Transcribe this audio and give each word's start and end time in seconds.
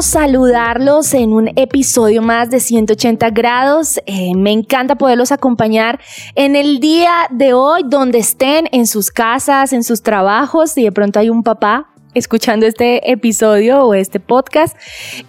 saludarlos 0.00 1.12
en 1.12 1.34
un 1.34 1.48
episodio 1.56 2.22
más 2.22 2.48
de 2.48 2.60
180 2.60 3.28
grados. 3.30 4.00
Eh, 4.06 4.34
me 4.34 4.50
encanta 4.50 4.94
poderlos 4.94 5.32
acompañar 5.32 6.00
en 6.34 6.56
el 6.56 6.80
día 6.80 7.12
de 7.30 7.52
hoy, 7.52 7.82
donde 7.86 8.18
estén, 8.18 8.68
en 8.72 8.86
sus 8.86 9.10
casas, 9.10 9.74
en 9.74 9.84
sus 9.84 10.02
trabajos. 10.02 10.70
Si 10.70 10.84
de 10.84 10.92
pronto 10.92 11.18
hay 11.18 11.28
un 11.28 11.42
papá 11.42 11.91
escuchando 12.14 12.66
este 12.66 13.10
episodio 13.10 13.84
o 13.84 13.94
este 13.94 14.20
podcast, 14.20 14.76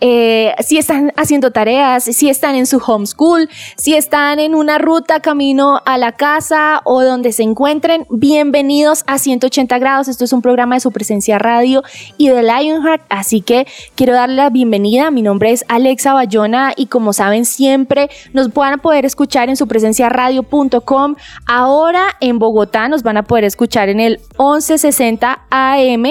eh, 0.01 0.53
si 0.59 0.77
están 0.77 1.13
haciendo 1.15 1.51
tareas, 1.51 2.03
si 2.03 2.29
están 2.29 2.55
en 2.55 2.65
su 2.65 2.77
homeschool, 2.77 3.49
si 3.77 3.95
están 3.95 4.39
en 4.39 4.53
una 4.55 4.77
ruta 4.77 5.19
camino 5.21 5.81
a 5.85 5.97
la 5.97 6.11
casa 6.11 6.81
o 6.83 7.03
donde 7.03 7.31
se 7.31 7.43
encuentren, 7.43 8.05
bienvenidos 8.09 9.03
a 9.07 9.17
180 9.17 9.79
grados. 9.79 10.07
Esto 10.07 10.25
es 10.25 10.33
un 10.33 10.41
programa 10.41 10.75
de 10.75 10.81
su 10.81 10.91
presencia 10.91 11.39
radio 11.39 11.83
y 12.17 12.29
de 12.29 12.43
Lionheart, 12.43 13.03
así 13.09 13.41
que 13.41 13.65
quiero 13.95 14.13
darle 14.13 14.35
la 14.35 14.49
bienvenida. 14.49 15.11
Mi 15.11 15.21
nombre 15.21 15.51
es 15.51 15.63
Alexa 15.67 16.13
Bayona 16.13 16.73
y 16.75 16.87
como 16.87 17.13
saben 17.13 17.45
siempre 17.45 18.09
nos 18.33 18.53
van 18.53 18.73
a 18.73 18.77
poder 18.77 19.05
escuchar 19.05 19.49
en 19.49 19.55
su 19.55 19.67
presencia 19.67 20.09
radio.com. 20.09 21.15
Ahora 21.45 22.17
en 22.19 22.39
Bogotá 22.39 22.87
nos 22.89 23.03
van 23.03 23.17
a 23.17 23.23
poder 23.23 23.45
escuchar 23.45 23.89
en 23.89 23.99
el 23.99 24.19
1160 24.37 25.45
AM. 25.49 26.05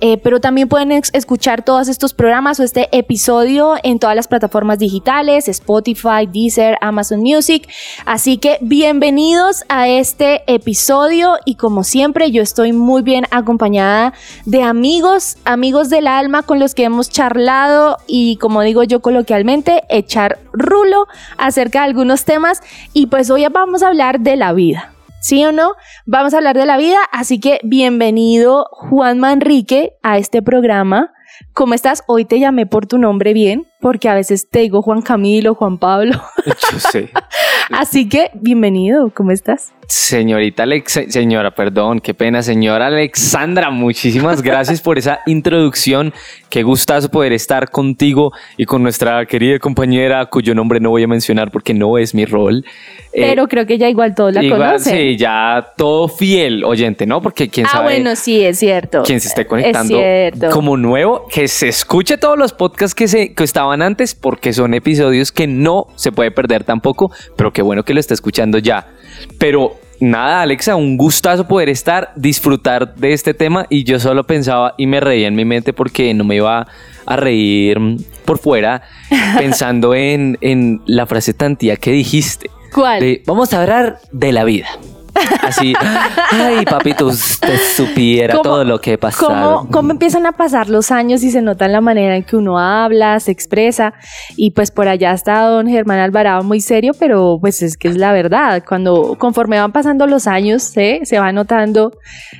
Eh, 0.00 0.13
pero 0.22 0.40
también 0.40 0.68
pueden 0.68 0.92
escuchar 0.92 1.64
todos 1.64 1.88
estos 1.88 2.14
programas 2.14 2.60
o 2.60 2.62
este 2.62 2.88
episodio 2.96 3.74
en 3.82 3.98
todas 3.98 4.16
las 4.16 4.28
plataformas 4.28 4.78
digitales, 4.78 5.48
Spotify, 5.48 6.26
Deezer, 6.30 6.76
Amazon 6.80 7.20
Music. 7.20 7.68
Así 8.06 8.38
que 8.38 8.58
bienvenidos 8.60 9.64
a 9.68 9.88
este 9.88 10.42
episodio 10.46 11.34
y 11.44 11.56
como 11.56 11.84
siempre 11.84 12.30
yo 12.30 12.42
estoy 12.42 12.72
muy 12.72 13.02
bien 13.02 13.24
acompañada 13.30 14.14
de 14.44 14.62
amigos, 14.62 15.36
amigos 15.44 15.90
del 15.90 16.06
alma 16.06 16.42
con 16.42 16.58
los 16.58 16.74
que 16.74 16.84
hemos 16.84 17.10
charlado 17.10 17.98
y 18.06 18.36
como 18.36 18.62
digo 18.62 18.82
yo 18.84 19.00
coloquialmente, 19.00 19.82
echar 19.88 20.38
rulo 20.52 21.06
acerca 21.36 21.80
de 21.80 21.86
algunos 21.86 22.24
temas 22.24 22.62
y 22.92 23.06
pues 23.06 23.30
hoy 23.30 23.46
vamos 23.50 23.82
a 23.82 23.88
hablar 23.88 24.20
de 24.20 24.36
la 24.36 24.52
vida. 24.52 24.93
¿Sí 25.24 25.42
o 25.42 25.52
no? 25.52 25.72
Vamos 26.04 26.34
a 26.34 26.36
hablar 26.36 26.54
de 26.54 26.66
la 26.66 26.76
vida, 26.76 26.98
así 27.10 27.40
que 27.40 27.58
bienvenido 27.64 28.66
Juan 28.72 29.18
Manrique 29.18 29.94
a 30.02 30.18
este 30.18 30.42
programa. 30.42 31.14
¿Cómo 31.54 31.72
estás? 31.72 32.04
Hoy 32.06 32.26
te 32.26 32.38
llamé 32.38 32.66
por 32.66 32.86
tu 32.86 32.98
nombre 32.98 33.32
bien, 33.32 33.66
porque 33.84 34.08
a 34.08 34.14
veces 34.14 34.48
te 34.48 34.60
digo 34.60 34.80
Juan 34.80 35.02
Camilo, 35.02 35.54
Juan 35.54 35.76
Pablo. 35.76 36.14
Yo 36.46 36.78
sé. 36.78 37.10
Así 37.70 38.08
que, 38.08 38.30
bienvenido, 38.32 39.10
¿cómo 39.14 39.30
estás? 39.30 39.74
Señorita 39.88 40.62
Alex, 40.62 41.00
señora, 41.08 41.50
perdón, 41.50 42.00
qué 42.00 42.14
pena, 42.14 42.42
señora 42.42 42.86
Alexandra, 42.86 43.68
muchísimas 43.70 44.40
gracias 44.40 44.80
por 44.80 44.96
esa 44.96 45.20
introducción. 45.26 46.14
Qué 46.48 46.62
gustazo 46.62 47.10
poder 47.10 47.32
estar 47.32 47.70
contigo 47.70 48.32
y 48.56 48.64
con 48.64 48.82
nuestra 48.82 49.26
querida 49.26 49.58
compañera, 49.58 50.24
cuyo 50.26 50.54
nombre 50.54 50.80
no 50.80 50.90
voy 50.90 51.02
a 51.02 51.08
mencionar 51.08 51.50
porque 51.50 51.74
no 51.74 51.98
es 51.98 52.14
mi 52.14 52.24
rol. 52.24 52.64
Eh, 53.12 53.26
Pero 53.28 53.46
creo 53.46 53.66
que 53.66 53.76
ya 53.76 53.88
igual 53.88 54.14
todos 54.14 54.32
la 54.32 54.42
igual, 54.42 54.80
Sí, 54.80 55.16
ya 55.16 55.72
todo 55.76 56.08
fiel 56.08 56.64
oyente, 56.64 57.06
¿no? 57.06 57.20
Porque 57.20 57.48
quién 57.48 57.66
ah, 57.66 57.70
sabe. 57.70 57.84
Ah, 57.84 57.96
bueno, 57.96 58.16
sí, 58.16 58.42
es 58.42 58.58
cierto. 58.58 59.02
Quien 59.02 59.20
se 59.20 59.28
esté 59.28 59.46
conectando 59.46 59.98
como 60.50 60.76
nuevo, 60.76 61.26
que 61.28 61.46
se 61.48 61.68
escuche 61.68 62.16
todos 62.16 62.38
los 62.38 62.52
podcasts 62.52 62.94
que, 62.94 63.08
se, 63.08 63.34
que 63.34 63.44
estaban 63.44 63.73
antes, 63.82 64.14
porque 64.14 64.52
son 64.52 64.74
episodios 64.74 65.32
que 65.32 65.46
no 65.46 65.86
se 65.96 66.12
puede 66.12 66.30
perder 66.30 66.64
tampoco, 66.64 67.10
pero 67.36 67.52
qué 67.52 67.62
bueno 67.62 67.82
que 67.82 67.94
lo 67.94 68.00
está 68.00 68.14
escuchando 68.14 68.58
ya. 68.58 68.88
Pero 69.38 69.76
nada, 70.00 70.42
Alexa, 70.42 70.76
un 70.76 70.96
gustazo 70.96 71.46
poder 71.46 71.68
estar, 71.68 72.12
disfrutar 72.16 72.94
de 72.94 73.12
este 73.12 73.34
tema 73.34 73.66
y 73.70 73.84
yo 73.84 73.98
solo 73.98 74.24
pensaba 74.24 74.74
y 74.76 74.86
me 74.86 75.00
reía 75.00 75.28
en 75.28 75.34
mi 75.34 75.44
mente 75.44 75.72
porque 75.72 76.12
no 76.14 76.24
me 76.24 76.36
iba 76.36 76.66
a 77.06 77.16
reír 77.16 77.78
por 78.24 78.38
fuera 78.38 78.82
pensando 79.38 79.94
en, 79.94 80.38
en 80.40 80.80
la 80.86 81.06
frase 81.06 81.34
tantía 81.34 81.76
que 81.76 81.90
dijiste. 81.90 82.50
¿Cuál? 82.72 83.20
vamos 83.24 83.52
a 83.52 83.62
hablar 83.62 83.98
de 84.10 84.32
la 84.32 84.42
vida. 84.42 84.66
Así, 85.42 85.74
ay, 86.30 86.64
papito, 86.64 87.06
usted 87.06 87.58
supiera 87.76 88.40
todo 88.42 88.64
lo 88.64 88.80
que 88.80 88.98
pasa. 88.98 89.18
¿cómo, 89.24 89.68
¿Cómo 89.70 89.92
empiezan 89.92 90.26
a 90.26 90.32
pasar 90.32 90.68
los 90.68 90.90
años 90.90 91.22
y 91.22 91.30
se 91.30 91.42
nota 91.42 91.68
la 91.68 91.80
manera 91.80 92.16
en 92.16 92.24
que 92.24 92.36
uno 92.36 92.58
habla, 92.58 93.18
se 93.20 93.30
expresa? 93.30 93.94
Y 94.36 94.50
pues 94.50 94.70
por 94.70 94.88
allá 94.88 95.12
está 95.12 95.42
don 95.46 95.68
Germán 95.68 95.98
Alvarado 95.98 96.42
muy 96.42 96.60
serio, 96.60 96.92
pero 96.98 97.38
pues 97.40 97.62
es 97.62 97.76
que 97.76 97.88
es 97.88 97.96
la 97.96 98.12
verdad. 98.12 98.64
Cuando, 98.66 99.16
conforme 99.18 99.58
van 99.58 99.72
pasando 99.72 100.06
los 100.06 100.26
años, 100.26 100.62
se 100.62 101.18
va 101.18 101.32
notando 101.32 101.92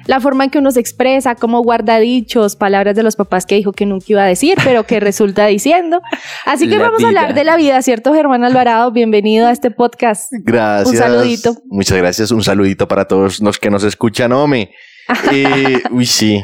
la 0.06 0.20
forma 0.20 0.44
en 0.44 0.50
que 0.50 0.58
uno 0.58 0.70
se 0.70 0.80
expresa, 0.80 1.34
cómo 1.34 1.62
guarda 1.62 1.98
dichos, 1.98 2.56
palabras 2.56 2.96
de 2.96 3.02
los 3.02 3.16
papás 3.16 3.46
que 3.46 3.54
dijo 3.54 3.72
que 3.72 3.86
nunca 3.86 4.06
iba 4.08 4.22
a 4.22 4.26
decir, 4.26 4.58
pero 4.64 4.84
que 4.84 5.00
resulta 5.00 5.46
diciendo. 5.46 6.00
Así 6.44 6.68
que 6.68 6.78
vamos 6.78 7.02
a 7.04 7.08
hablar 7.08 7.34
de 7.34 7.44
la 7.44 7.56
vida, 7.56 7.80
¿cierto, 7.82 8.12
Germán 8.12 8.44
Alvarado? 8.44 8.90
Bienvenido 8.90 9.46
a 9.46 9.52
este 9.52 9.70
podcast. 9.70 10.32
Gracias. 10.32 10.88
Un 10.88 10.96
saludito. 10.96 11.56
Muchas 11.66 11.98
gracias. 11.98 12.30
Un 12.30 12.42
saludo 12.42 12.63
para 12.88 13.06
todos 13.06 13.40
los 13.40 13.58
que 13.58 13.70
nos 13.70 13.84
escuchan, 13.84 14.32
hombre. 14.32 14.70
Eh, 15.32 15.82
uy, 15.90 16.06
sí. 16.06 16.42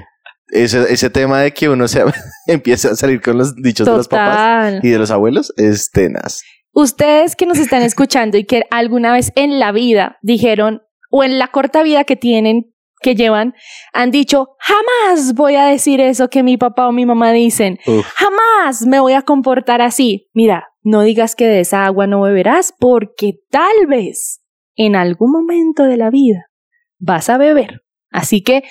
Ese, 0.49 0.93
ese 0.93 1.11
tema 1.11 1.41
de 1.41 1.53
que 1.53 1.69
uno 1.69 1.87
se 1.87 2.05
empieza 2.47 2.91
a 2.91 2.97
salir 2.97 3.21
con 3.21 3.39
los 3.39 3.55
dichos 3.57 3.87
de 3.87 3.93
los 3.93 4.09
papás 4.09 4.75
y 4.83 4.89
de 4.89 4.99
los 4.99 5.11
abuelos 5.11 5.53
es 5.57 5.91
tenaz. 5.91 6.43
Ustedes 6.73 7.37
que 7.37 7.47
nos 7.47 7.59
están 7.59 7.83
escuchando 7.83 8.37
y 8.37 8.45
que 8.45 8.63
alguna 8.71 9.13
vez 9.13 9.33
en 9.35 9.59
la 9.59 9.73
vida 9.73 10.19
dijeron, 10.23 10.83
o 11.11 11.25
en 11.25 11.39
la 11.39 11.49
corta 11.49 11.83
vida 11.83 12.05
que 12.05 12.17
tienen, 12.17 12.73
que 13.01 13.15
llevan, 13.15 13.55
han 13.93 14.11
dicho, 14.11 14.51
jamás 14.59 15.35
voy 15.35 15.57
a 15.57 15.65
decir 15.65 16.01
eso 16.01 16.29
que 16.29 16.43
mi 16.43 16.57
papá 16.57 16.87
o 16.87 16.93
mi 16.93 17.07
mamá 17.07 17.33
dicen, 17.33 17.79
jamás 18.15 18.87
me 18.87 19.01
voy 19.01 19.15
a 19.15 19.23
comportar 19.23 19.83
así. 19.83 20.29
Mira, 20.33 20.69
no 20.83 21.03
digas 21.03 21.35
que 21.35 21.47
de 21.47 21.61
esa 21.61 21.85
agua 21.85 22.07
no 22.07 22.23
beberás 22.23 22.75
porque 22.79 23.41
tal 23.51 23.87
vez 23.89 24.40
en 24.81 24.97
algún 24.97 25.31
momento 25.31 25.83
de 25.83 25.99
la 25.99 26.09
vida 26.09 26.47
vas 26.99 27.29
a 27.29 27.37
beber. 27.37 27.83
Así 28.11 28.43
que 28.43 28.63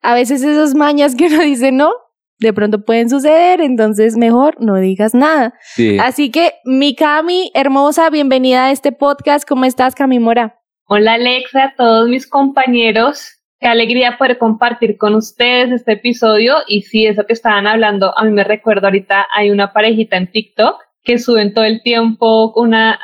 a 0.00 0.14
veces 0.14 0.42
esas 0.42 0.74
mañas 0.74 1.14
que 1.14 1.26
uno 1.26 1.40
dice 1.42 1.72
no, 1.72 1.92
de 2.38 2.54
pronto 2.54 2.86
pueden 2.86 3.10
suceder, 3.10 3.60
entonces 3.60 4.16
mejor 4.16 4.56
no 4.60 4.76
digas 4.76 5.14
nada. 5.14 5.52
Así 6.00 6.30
que 6.30 6.54
mi 6.64 6.94
Cami, 6.94 7.50
hermosa, 7.52 8.08
bienvenida 8.08 8.66
a 8.66 8.70
este 8.70 8.92
podcast. 8.92 9.46
¿Cómo 9.46 9.66
estás, 9.66 9.94
Cami 9.94 10.18
Mora? 10.18 10.58
Hola 10.86 11.14
Alexa, 11.14 11.74
todos 11.76 12.08
mis 12.08 12.26
compañeros. 12.26 13.38
Qué 13.60 13.66
alegría 13.66 14.16
poder 14.16 14.38
compartir 14.38 14.96
con 14.96 15.16
ustedes 15.16 15.70
este 15.72 15.92
episodio. 15.92 16.54
Y 16.66 16.82
sí, 16.82 17.04
eso 17.06 17.26
que 17.26 17.34
estaban 17.34 17.66
hablando, 17.66 18.16
a 18.16 18.24
mí 18.24 18.30
me 18.30 18.44
recuerdo 18.44 18.86
ahorita, 18.86 19.26
hay 19.34 19.50
una 19.50 19.74
parejita 19.74 20.16
en 20.16 20.30
TikTok 20.30 20.87
que 21.08 21.18
suben 21.18 21.54
todo 21.54 21.64
el 21.64 21.80
tiempo 21.82 22.52
una, 22.54 23.00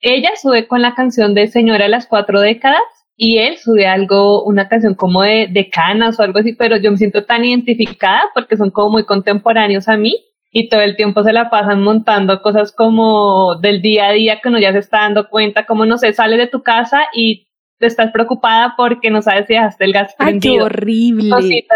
ella 0.00 0.30
sube 0.42 0.66
con 0.66 0.82
la 0.82 0.96
canción 0.96 1.34
de 1.34 1.46
Señora 1.46 1.86
las 1.86 2.08
cuatro 2.08 2.40
décadas 2.40 2.82
y 3.16 3.38
él 3.38 3.58
sube 3.58 3.86
algo, 3.86 4.42
una 4.42 4.66
canción 4.66 4.96
como 4.96 5.22
de, 5.22 5.46
de 5.48 5.70
canas 5.70 6.18
o 6.18 6.24
algo 6.24 6.40
así, 6.40 6.54
pero 6.54 6.78
yo 6.78 6.90
me 6.90 6.96
siento 6.96 7.24
tan 7.24 7.44
identificada 7.44 8.22
porque 8.34 8.56
son 8.56 8.72
como 8.72 8.90
muy 8.90 9.04
contemporáneos 9.04 9.86
a 9.86 9.96
mí 9.96 10.16
y 10.50 10.68
todo 10.68 10.80
el 10.80 10.96
tiempo 10.96 11.22
se 11.22 11.32
la 11.32 11.48
pasan 11.48 11.80
montando 11.80 12.42
cosas 12.42 12.72
como 12.72 13.54
del 13.60 13.80
día 13.80 14.08
a 14.08 14.12
día 14.12 14.40
que 14.42 14.48
uno 14.48 14.58
ya 14.58 14.72
se 14.72 14.78
está 14.78 15.02
dando 15.02 15.28
cuenta, 15.28 15.64
como 15.64 15.86
no 15.86 15.96
sé, 15.96 16.12
sales 16.12 16.38
de 16.38 16.48
tu 16.48 16.64
casa 16.64 17.04
y 17.14 17.46
estás 17.86 18.10
preocupada 18.12 18.74
porque 18.76 19.10
no 19.10 19.22
sabes 19.22 19.46
si 19.46 19.54
dejaste 19.54 19.84
el 19.84 19.92
gas 19.92 20.14
prendido. 20.16 20.52
Ay, 20.52 20.58
qué 20.58 20.62
horrible. 20.62 21.30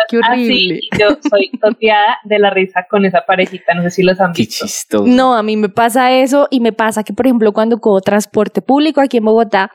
qué 0.08 0.19
horrible. 0.19 0.78
Así, 0.78 0.88
yo 0.99 1.08
soy 1.28 1.50
toteada 1.60 2.19
de 2.25 2.38
la 2.38 2.50
risa 2.50 2.87
con 2.88 3.05
esa 3.05 3.25
parejita, 3.26 3.75
no 3.75 3.82
sé 3.82 3.90
si 3.90 4.02
los 4.02 4.20
han 4.20 4.32
visto. 4.32 4.64
Qué 4.64 4.69
chistoso. 4.69 5.06
No, 5.06 5.34
a 5.34 5.43
mí 5.43 5.56
me 5.56 5.69
pasa 5.69 6.12
eso 6.12 6.49
y 6.50 6.60
me 6.60 6.72
pasa 6.72 7.05
que, 7.05 7.12
por 7.12 7.26
ejemplo, 7.26 7.52
cuando 7.52 7.81
cojo 7.81 8.00
transporte 8.00 8.62
público 8.62 9.00
aquí 9.00 9.16
en 9.19 9.25
Bogotá, 9.25 9.72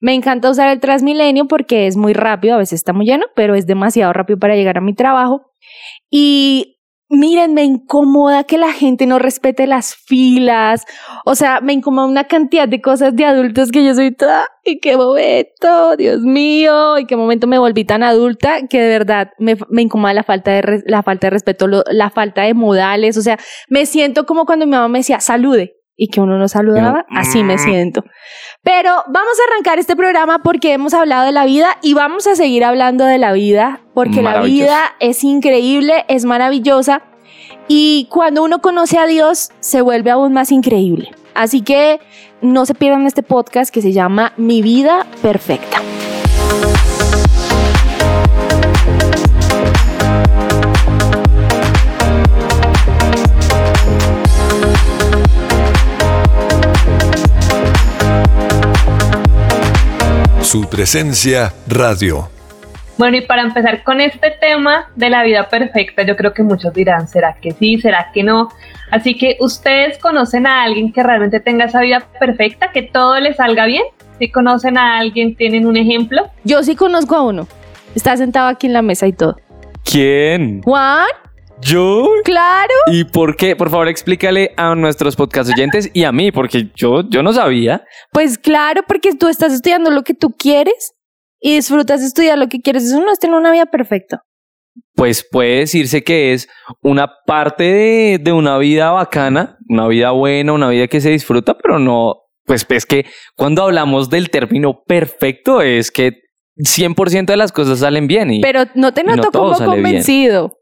me 0.00 0.14
encanta 0.14 0.50
usar 0.50 0.70
el 0.70 0.80
Transmilenio 0.80 1.46
porque 1.46 1.86
es 1.86 1.96
muy 1.96 2.12
rápido, 2.12 2.54
a 2.54 2.58
veces 2.58 2.74
está 2.74 2.92
muy 2.92 3.06
lleno, 3.06 3.26
pero 3.34 3.54
es 3.54 3.66
demasiado 3.66 4.12
rápido 4.12 4.38
para 4.38 4.56
llegar 4.56 4.78
a 4.78 4.80
mi 4.80 4.94
trabajo. 4.94 5.52
Y 6.10 6.77
miren, 7.08 7.54
me 7.54 7.64
incomoda 7.64 8.44
que 8.44 8.58
la 8.58 8.72
gente 8.72 9.06
no 9.06 9.18
respete 9.18 9.66
las 9.66 9.94
filas. 9.94 10.84
O 11.24 11.34
sea, 11.34 11.60
me 11.60 11.72
incomoda 11.72 12.06
una 12.06 12.24
cantidad 12.24 12.68
de 12.68 12.80
cosas 12.80 13.14
de 13.16 13.24
adultos 13.24 13.70
que 13.70 13.84
yo 13.84 13.94
soy 13.94 14.12
toda, 14.12 14.46
y 14.64 14.80
qué 14.80 14.96
momento, 14.96 15.96
Dios 15.96 16.20
mío, 16.20 16.98
y 16.98 17.06
qué 17.06 17.16
momento 17.16 17.46
me 17.46 17.58
volví 17.58 17.84
tan 17.84 18.02
adulta 18.02 18.66
que 18.68 18.80
de 18.80 18.88
verdad 18.88 19.30
me, 19.38 19.56
me 19.70 19.82
incomoda 19.82 20.12
la 20.12 20.22
falta 20.22 20.50
de, 20.50 20.82
la 20.86 21.02
falta 21.02 21.28
de 21.28 21.30
respeto, 21.30 21.66
la 21.66 22.10
falta 22.10 22.42
de 22.42 22.54
modales. 22.54 23.16
O 23.16 23.22
sea, 23.22 23.38
me 23.68 23.86
siento 23.86 24.26
como 24.26 24.44
cuando 24.44 24.66
mi 24.66 24.72
mamá 24.72 24.88
me 24.88 24.98
decía, 24.98 25.20
salude 25.20 25.77
y 26.00 26.08
que 26.08 26.20
uno 26.20 26.38
no 26.38 26.46
saludaba, 26.46 27.04
así 27.10 27.42
me 27.42 27.56
mm. 27.56 27.58
siento. 27.58 28.04
Pero 28.62 28.90
vamos 29.08 29.34
a 29.40 29.52
arrancar 29.52 29.80
este 29.80 29.96
programa 29.96 30.38
porque 30.38 30.72
hemos 30.72 30.94
hablado 30.94 31.26
de 31.26 31.32
la 31.32 31.44
vida 31.44 31.76
y 31.82 31.92
vamos 31.94 32.28
a 32.28 32.36
seguir 32.36 32.64
hablando 32.64 33.04
de 33.04 33.18
la 33.18 33.32
vida 33.32 33.80
porque 33.94 34.22
la 34.22 34.40
vida 34.40 34.78
es 35.00 35.24
increíble, 35.24 36.04
es 36.08 36.24
maravillosa 36.24 37.02
y 37.66 38.06
cuando 38.10 38.44
uno 38.44 38.60
conoce 38.60 38.96
a 38.96 39.06
Dios 39.06 39.50
se 39.58 39.82
vuelve 39.82 40.12
aún 40.12 40.32
más 40.32 40.52
increíble. 40.52 41.10
Así 41.34 41.62
que 41.62 42.00
no 42.40 42.64
se 42.64 42.74
pierdan 42.74 43.06
este 43.06 43.24
podcast 43.24 43.74
que 43.74 43.82
se 43.82 43.92
llama 43.92 44.32
Mi 44.36 44.62
vida 44.62 45.04
perfecta. 45.20 45.82
Su 60.50 60.62
presencia 60.62 61.52
radio. 61.66 62.30
Bueno, 62.96 63.18
y 63.18 63.20
para 63.20 63.42
empezar 63.42 63.84
con 63.84 64.00
este 64.00 64.30
tema 64.30 64.86
de 64.96 65.10
la 65.10 65.22
vida 65.22 65.50
perfecta, 65.50 66.04
yo 66.04 66.16
creo 66.16 66.32
que 66.32 66.42
muchos 66.42 66.72
dirán, 66.72 67.06
¿será 67.06 67.36
que 67.38 67.50
sí? 67.50 67.78
¿Será 67.78 68.10
que 68.14 68.22
no? 68.22 68.48
Así 68.90 69.14
que 69.18 69.36
ustedes 69.40 69.98
conocen 69.98 70.46
a 70.46 70.62
alguien 70.62 70.90
que 70.90 71.02
realmente 71.02 71.40
tenga 71.40 71.66
esa 71.66 71.82
vida 71.82 72.08
perfecta, 72.18 72.72
que 72.72 72.80
todo 72.80 73.20
le 73.20 73.34
salga 73.34 73.66
bien. 73.66 73.82
Si 74.18 74.30
conocen 74.30 74.78
a 74.78 74.96
alguien, 74.96 75.36
tienen 75.36 75.66
un 75.66 75.76
ejemplo. 75.76 76.30
Yo 76.44 76.62
sí 76.62 76.76
conozco 76.76 77.14
a 77.14 77.20
uno. 77.20 77.46
Está 77.94 78.16
sentado 78.16 78.48
aquí 78.48 78.68
en 78.68 78.72
la 78.72 78.80
mesa 78.80 79.06
y 79.06 79.12
todo. 79.12 79.36
¿Quién? 79.84 80.62
Juan. 80.62 81.08
¿Yo? 81.60 82.08
Claro. 82.24 82.74
¿Y 82.86 83.04
por 83.04 83.36
qué? 83.36 83.56
Por 83.56 83.70
favor, 83.70 83.88
explícale 83.88 84.52
a 84.56 84.74
nuestros 84.74 85.16
podcast 85.16 85.50
oyentes 85.50 85.90
y 85.92 86.04
a 86.04 86.12
mí, 86.12 86.32
porque 86.32 86.70
yo, 86.74 87.08
yo 87.08 87.22
no 87.22 87.32
sabía. 87.32 87.84
Pues 88.12 88.38
claro, 88.38 88.82
porque 88.86 89.14
tú 89.14 89.28
estás 89.28 89.52
estudiando 89.52 89.90
lo 89.90 90.02
que 90.02 90.14
tú 90.14 90.34
quieres 90.38 90.92
y 91.40 91.56
disfrutas 91.56 92.00
de 92.00 92.06
estudiar 92.06 92.38
lo 92.38 92.48
que 92.48 92.60
quieres. 92.60 92.84
Eso 92.84 93.00
no 93.00 93.12
es 93.12 93.18
tener 93.18 93.36
una 93.36 93.50
vida 93.50 93.66
perfecta. 93.66 94.22
Pues 94.94 95.26
puede 95.28 95.60
decirse 95.60 96.02
que 96.04 96.32
es 96.32 96.48
una 96.82 97.08
parte 97.26 97.64
de, 97.64 98.18
de 98.18 98.32
una 98.32 98.58
vida 98.58 98.90
bacana, 98.90 99.58
una 99.68 99.88
vida 99.88 100.12
buena, 100.12 100.52
una 100.52 100.68
vida 100.68 100.86
que 100.86 101.00
se 101.00 101.10
disfruta, 101.10 101.56
pero 101.58 101.78
no, 101.78 102.14
pues 102.44 102.66
es 102.70 102.86
que 102.86 103.04
cuando 103.36 103.62
hablamos 103.62 104.08
del 104.10 104.30
término 104.30 104.82
perfecto 104.86 105.60
es 105.60 105.90
que 105.90 106.22
100% 106.56 107.26
de 107.26 107.36
las 107.36 107.52
cosas 107.52 107.80
salen 107.80 108.06
bien. 108.06 108.32
Y, 108.32 108.40
pero 108.40 108.64
no 108.74 108.92
te 108.92 109.04
noto 109.04 109.30
como 109.30 109.54
convencido. 109.54 110.57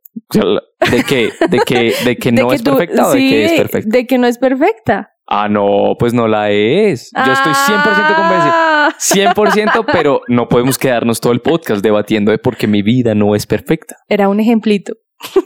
¿De 0.91 1.03
que, 1.05 1.31
de 1.49 1.59
que, 1.61 1.95
de 2.05 2.17
que 2.17 2.33
no 2.33 2.53
es 2.53 2.63
perfecta 2.63 3.09
o 3.09 3.13
de 3.13 3.19
que 3.19 3.45
es 3.45 3.53
perfecta? 3.53 3.91
De 3.91 4.07
que 4.07 4.19
no 4.19 4.27
es 4.27 4.39
perfecta. 4.39 5.13
Ah, 5.29 5.49
no, 5.49 5.97
pues 5.99 6.15
no 6.15 6.29
la 6.29 6.51
es. 6.51 7.11
Yo 7.15 7.33
estoy 7.33 7.53
100% 7.53 8.17
convencido. 8.17 9.35
100%, 9.35 9.71
ah. 9.75 9.87
pero 9.91 10.21
no 10.29 10.49
podemos 10.49 10.79
quedarnos 10.79 11.21
todo 11.21 11.33
el 11.33 11.41
podcast 11.41 11.83
debatiendo 11.83 12.31
de 12.31 12.39
por 12.39 12.57
qué 12.57 12.69
mi 12.69 12.83
vida 12.83 13.15
no 13.15 13.35
es 13.35 13.47
perfecta. 13.47 13.97
Era 14.09 14.29
un 14.29 14.39
ejemplito. 14.39 14.95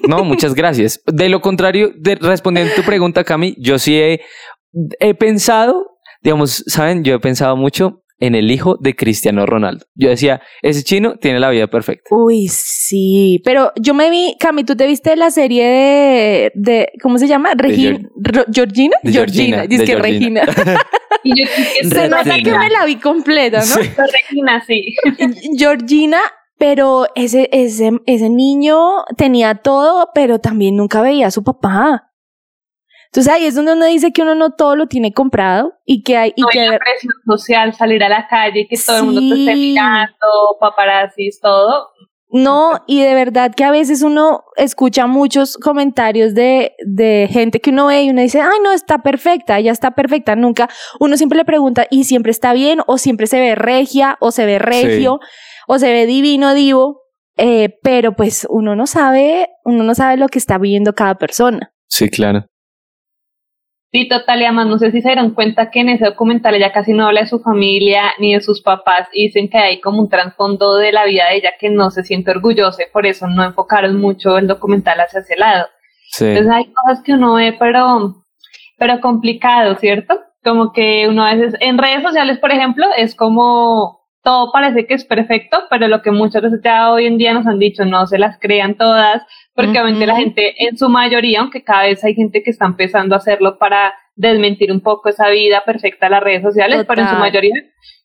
No, 0.06 0.25
muchas 0.25 0.55
gracias. 0.55 1.00
De 1.06 1.28
lo 1.28 1.40
contrario, 1.40 1.93
de, 1.96 2.17
respondiendo 2.17 2.72
a 2.72 2.76
tu 2.76 2.82
pregunta, 2.82 3.25
Cami, 3.25 3.55
yo 3.58 3.78
sí 3.78 3.99
he, 3.99 4.20
he 4.99 5.14
pensado, 5.14 5.87
digamos, 6.22 6.62
¿saben? 6.67 7.02
Yo 7.05 7.14
he 7.14 7.20
pensado 7.20 7.56
mucho 7.56 8.02
en 8.20 8.34
el 8.34 8.50
hijo 8.50 8.76
de 8.78 8.94
Cristiano 8.94 9.46
Ronaldo. 9.46 9.87
Yo 9.94 10.11
decía, 10.11 10.40
ese 10.62 10.84
chino 10.84 11.17
tiene 11.17 11.40
la 11.40 11.50
vida 11.50 11.67
perfecta. 11.67 12.14
Uy, 12.14 12.49
sí, 12.49 13.40
pero 13.44 13.72
yo 13.76 13.94
me 13.94 14.11
vi, 14.11 14.37
Cami, 14.38 14.64
¿tú 14.64 14.76
te 14.76 14.87
viste 14.87 15.17
la 15.17 15.31
serie 15.31 15.67
de, 15.67 16.52
de 16.55 16.93
¿cómo 17.02 17.19
se 17.19 17.26
llama? 17.26 17.55
Regina, 17.56 17.99
Georgina, 18.52 18.96
Georgina, 19.02 19.67
dice 19.67 19.84
que 19.84 19.96
Regina. 19.96 20.43
y 21.25 21.40
yo, 21.40 21.46
se 21.88 22.08
nota 22.08 22.37
que 22.43 22.56
me 22.56 22.70
la 22.70 22.84
vi 22.84 22.96
completa, 22.96 23.62
¿no? 23.64 23.76
Regina, 24.06 24.62
sí. 24.67 24.94
Georgina 25.58 26.20
pero 26.61 27.06
ese, 27.14 27.49
ese, 27.52 27.90
ese 28.05 28.28
niño 28.28 28.76
tenía 29.17 29.55
todo, 29.55 30.11
pero 30.14 30.40
también 30.40 30.76
nunca 30.76 31.00
veía 31.00 31.28
a 31.28 31.31
su 31.31 31.43
papá. 31.43 32.10
Entonces 33.12 33.33
ahí 33.33 33.45
es 33.45 33.57
donde 33.57 33.73
uno 33.73 33.87
dice 33.87 34.12
que 34.12 34.23
uno 34.23 34.37
no 34.37 34.51
todo 34.51 34.77
lo 34.77 34.87
tiene 34.87 35.12
comprado 35.12 35.73
y 35.85 36.05
que 36.05 36.17
hay... 36.17 36.33
Y 36.37 36.45
que... 36.47 36.61
la 36.61 36.79
presión 36.79 37.12
social, 37.27 37.75
salir 37.75 38.05
a 38.05 38.09
la 38.09 38.29
calle, 38.29 38.69
que 38.69 38.77
todo 38.77 38.99
el 38.99 39.05
mundo 39.05 39.21
te 39.21 39.41
esté 39.41 39.55
mirando, 39.57 40.17
paparazzis, 40.61 41.41
todo. 41.41 41.89
No, 42.33 42.85
y 42.87 43.03
de 43.03 43.12
verdad 43.15 43.53
que 43.53 43.65
a 43.65 43.73
veces 43.73 44.03
uno 44.03 44.45
escucha 44.57 45.09
muchos 45.09 45.57
comentarios 45.57 46.35
de, 46.35 46.75
de 46.87 47.29
gente 47.29 47.61
que 47.61 47.71
uno 47.71 47.87
ve 47.87 48.05
y 48.05 48.11
uno 48.11 48.21
dice, 48.21 48.41
ay, 48.41 48.59
no, 48.62 48.71
está 48.71 48.99
perfecta, 48.99 49.59
ella 49.59 49.73
está 49.73 49.97
perfecta. 49.97 50.37
Nunca, 50.37 50.69
uno 51.01 51.17
siempre 51.17 51.39
le 51.39 51.45
pregunta, 51.45 51.89
¿y 51.91 52.05
siempre 52.05 52.31
está 52.31 52.53
bien? 52.53 52.81
¿O 52.87 52.99
siempre 52.99 53.27
se 53.27 53.41
ve 53.41 53.56
regia? 53.56 54.17
¿O 54.21 54.31
se 54.31 54.47
ve 54.47 54.61
regio? 54.61 55.19
¿O 55.67 55.81
se 55.81 55.93
ve 55.93 56.06
divino, 56.06 56.55
divo? 56.55 57.01
Eh, 57.37 57.77
pero 57.83 58.15
pues 58.15 58.47
uno 58.49 58.77
no 58.77 58.87
sabe, 58.87 59.49
uno 59.65 59.83
no 59.83 59.97
sabe 59.97 60.17
lo 60.17 60.29
que 60.29 60.39
está 60.39 60.59
viviendo 60.59 60.93
cada 60.93 61.17
persona. 61.17 61.73
Sí, 61.89 62.09
claro. 62.09 62.47
Sí, 63.93 64.09
total, 64.09 64.41
y 64.41 64.45
además 64.45 64.69
no 64.69 64.79
sé 64.79 64.93
si 64.93 65.03
se 65.03 65.09
dieron 65.09 65.33
cuenta 65.33 65.71
que 65.71 65.81
en 65.81 65.89
ese 65.89 66.05
documental 66.05 66.55
ella 66.55 66.71
casi 66.71 66.93
no 66.93 67.07
habla 67.07 67.23
de 67.23 67.27
su 67.27 67.41
familia 67.41 68.13
ni 68.21 68.35
de 68.35 68.41
sus 68.41 68.63
papás 68.63 69.09
y 69.13 69.25
dicen 69.25 69.49
que 69.49 69.59
hay 69.59 69.81
como 69.81 70.01
un 70.01 70.09
trasfondo 70.09 70.77
de 70.77 70.93
la 70.93 71.05
vida 71.07 71.27
de 71.29 71.39
ella 71.39 71.51
que 71.59 71.71
no 71.71 71.91
se 71.91 72.05
siente 72.05 72.31
orgullosa 72.31 72.85
y 72.85 72.93
por 72.93 73.05
eso 73.05 73.27
no 73.27 73.43
enfocaron 73.43 74.01
mucho 74.01 74.39
el 74.39 74.47
documental 74.47 75.01
hacia 75.01 75.21
ese 75.21 75.37
lado. 75.37 75.67
Entonces 76.21 76.49
hay 76.49 76.73
cosas 76.73 77.03
que 77.03 77.15
uno 77.15 77.35
ve, 77.35 77.57
pero, 77.59 78.23
pero 78.79 79.01
complicado, 79.01 79.75
¿cierto? 79.75 80.21
Como 80.45 80.73
que 80.73 81.09
uno 81.09 81.25
a 81.25 81.35
veces, 81.35 81.55
en 81.61 81.77
redes 81.77 82.05
sociales, 82.05 82.39
por 82.39 82.53
ejemplo, 82.53 82.87
es 82.97 83.17
como 83.17 84.01
todo 84.23 84.53
parece 84.53 84.87
que 84.87 84.95
es 84.95 85.05
perfecto, 85.05 85.63
pero 85.69 85.89
lo 85.89 86.03
que 86.03 86.11
muchas 86.11 86.43
veces 86.43 86.61
ya 86.63 86.93
hoy 86.93 87.07
en 87.07 87.19
día 87.19 87.33
nos 87.33 87.47
han 87.47 87.59
dicho, 87.59 87.85
no 87.85 88.07
se 88.07 88.19
las 88.19 88.39
crean 88.39 88.77
todas, 88.77 89.23
porque 89.55 89.73
obviamente 89.73 90.06
la 90.06 90.17
gente 90.17 90.55
en 90.64 90.76
su 90.76 90.88
mayoría, 90.88 91.41
aunque 91.41 91.62
cada 91.62 91.85
vez 91.85 92.02
hay 92.05 92.14
gente 92.14 92.43
que 92.43 92.50
está 92.50 92.67
empezando 92.67 93.14
a 93.14 93.19
hacerlo 93.19 93.58
para 93.58 93.94
desmentir 94.14 94.73
un 94.73 94.81
poco 94.81 95.08
esa 95.08 95.29
vida 95.29 95.62
perfecta 95.64 96.06
de 96.06 96.11
las 96.11 96.23
redes 96.23 96.43
sociales, 96.43 96.85
pero 96.87 97.02
en 97.02 97.08
su 97.08 97.17
mayoría 97.17 97.55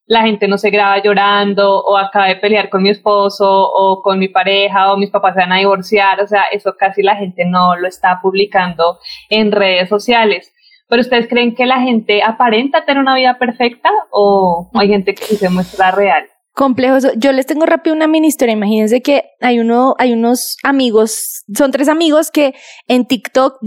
la 0.08 0.22
gente 0.22 0.48
no 0.48 0.58
se 0.58 0.70
graba 0.70 1.02
llorando 1.02 1.80
o 1.80 1.98
acaba 1.98 2.28
de 2.28 2.36
pelear 2.36 2.70
con 2.70 2.84
mi 2.84 2.90
esposo 2.90 3.48
o 3.48 4.02
con 4.04 4.20
mi 4.20 4.28
pareja 4.28 4.94
o 4.94 4.98
mis 4.98 5.10
papás 5.10 5.34
se 5.34 5.42
van 5.42 5.52
a 5.52 5.58
divorciar, 5.58 6.22
o 6.22 6.28
sea, 6.28 6.44
eso 6.52 6.76
casi 6.78 7.02
la 7.02 7.16
gente 7.16 7.44
no 7.46 7.76
lo 7.76 7.88
está 7.88 8.20
publicando 8.22 9.00
en 9.30 9.52
redes 9.52 9.90
sociales. 9.90 10.52
Pero 10.88 11.02
ustedes 11.02 11.28
creen 11.28 11.56
que 11.56 11.66
la 11.66 11.82
gente 11.82 12.22
aparenta 12.22 12.86
tener 12.86 13.02
una 13.02 13.16
vida 13.16 13.40
perfecta 13.40 13.90
o 14.12 14.70
hay 14.76 14.90
gente 14.90 15.16
que 15.16 15.24
se 15.24 15.50
muestra 15.50 15.90
real? 15.92 16.26
Complejo 16.56 17.00
Yo 17.18 17.34
les 17.34 17.46
tengo 17.46 17.66
rápido 17.66 17.94
una 17.94 18.08
mini 18.08 18.28
historia. 18.28 18.54
Imagínense 18.54 19.02
que 19.02 19.24
hay 19.42 19.60
uno, 19.60 19.94
hay 20.00 20.14
unos 20.14 20.56
amigos, 20.64 21.44
son 21.54 21.72
tres 21.72 21.90
amigos 21.90 22.32
que 22.32 22.54
en 22.88 23.06
TikTok 23.06 23.58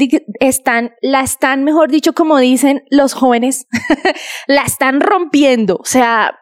están, 0.40 0.92
la 1.02 1.20
están, 1.20 1.64
mejor 1.64 1.90
dicho, 1.90 2.14
como 2.14 2.38
dicen 2.38 2.84
los 2.90 3.12
jóvenes, 3.12 3.66
la 4.46 4.62
están 4.62 5.02
rompiendo. 5.02 5.76
O 5.76 5.84
sea, 5.84 6.38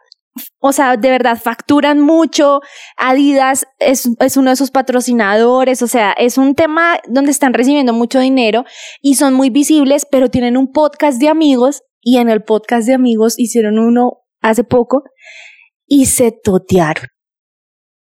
o 0.61 0.71
sea, 0.71 0.97
de 0.97 1.11
verdad 1.11 1.37
facturan 1.37 1.99
mucho. 1.99 2.61
Adidas 2.97 3.67
es, 3.81 4.09
es, 4.21 4.37
uno 4.37 4.51
de 4.51 4.57
sus 4.57 4.71
patrocinadores. 4.71 5.83
O 5.83 5.89
sea, 5.89 6.13
es 6.13 6.39
un 6.39 6.55
tema 6.55 7.01
donde 7.09 7.33
están 7.33 7.55
recibiendo 7.55 7.93
mucho 7.93 8.21
dinero 8.21 8.65
y 9.03 9.17
son 9.17 9.35
muy 9.35 9.51
visibles, 9.51 10.07
pero 10.09 10.31
tienen 10.31 10.57
un 10.57 10.71
podcast 10.71 11.19
de 11.19 11.29
amigos 11.29 11.83
y 12.01 12.19
en 12.19 12.31
el 12.31 12.45
podcast 12.45 12.87
de 12.87 12.95
amigos 12.95 13.35
hicieron 13.37 13.81
uno 13.81 14.21
hace 14.43 14.63
poco 14.63 15.03
y 15.87 16.07
se 16.07 16.33
totearon, 16.33 17.07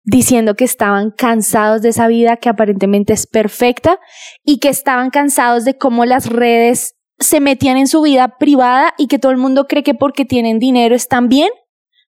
diciendo 0.04 0.56
que 0.56 0.66
estaban 0.66 1.12
cansados 1.12 1.82
de 1.82 1.90
esa 1.90 2.08
vida 2.08 2.38
que 2.38 2.50
aparentemente 2.50 3.14
es 3.14 3.28
perfecta 3.28 4.00
y 4.44 4.60
que 4.60 4.70
estaban 4.70 5.10
cansados 5.10 5.66
de 5.66 5.78
cómo 5.78 6.06
las 6.06 6.28
redes 6.28 6.96
se 7.20 7.40
metían 7.40 7.78
en 7.78 7.88
su 7.88 8.02
vida 8.02 8.38
privada 8.38 8.94
y 8.98 9.08
que 9.08 9.20
todo 9.20 9.32
el 9.32 9.38
mundo 9.38 9.68
cree 9.68 9.84
que 9.84 9.94
porque 9.94 10.26
tienen 10.26 10.60
dinero 10.60 10.96
están 10.96 11.30
bien, 11.30 11.50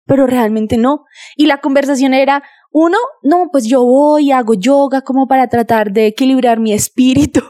pero 0.06 0.28
realmente 0.28 0.78
no. 0.78 1.06
Y 1.36 1.46
la 1.46 1.60
conversación 1.60 2.14
era, 2.14 2.44
uno, 2.72 2.98
no, 3.24 3.48
pues 3.52 3.66
yo 3.66 3.84
voy, 3.84 4.32
hago 4.32 4.54
yoga 4.54 5.02
como 5.02 5.28
para 5.28 5.48
tratar 5.48 5.92
de 5.92 6.08
equilibrar 6.08 6.60
mi 6.60 6.74
espíritu. 6.74 7.42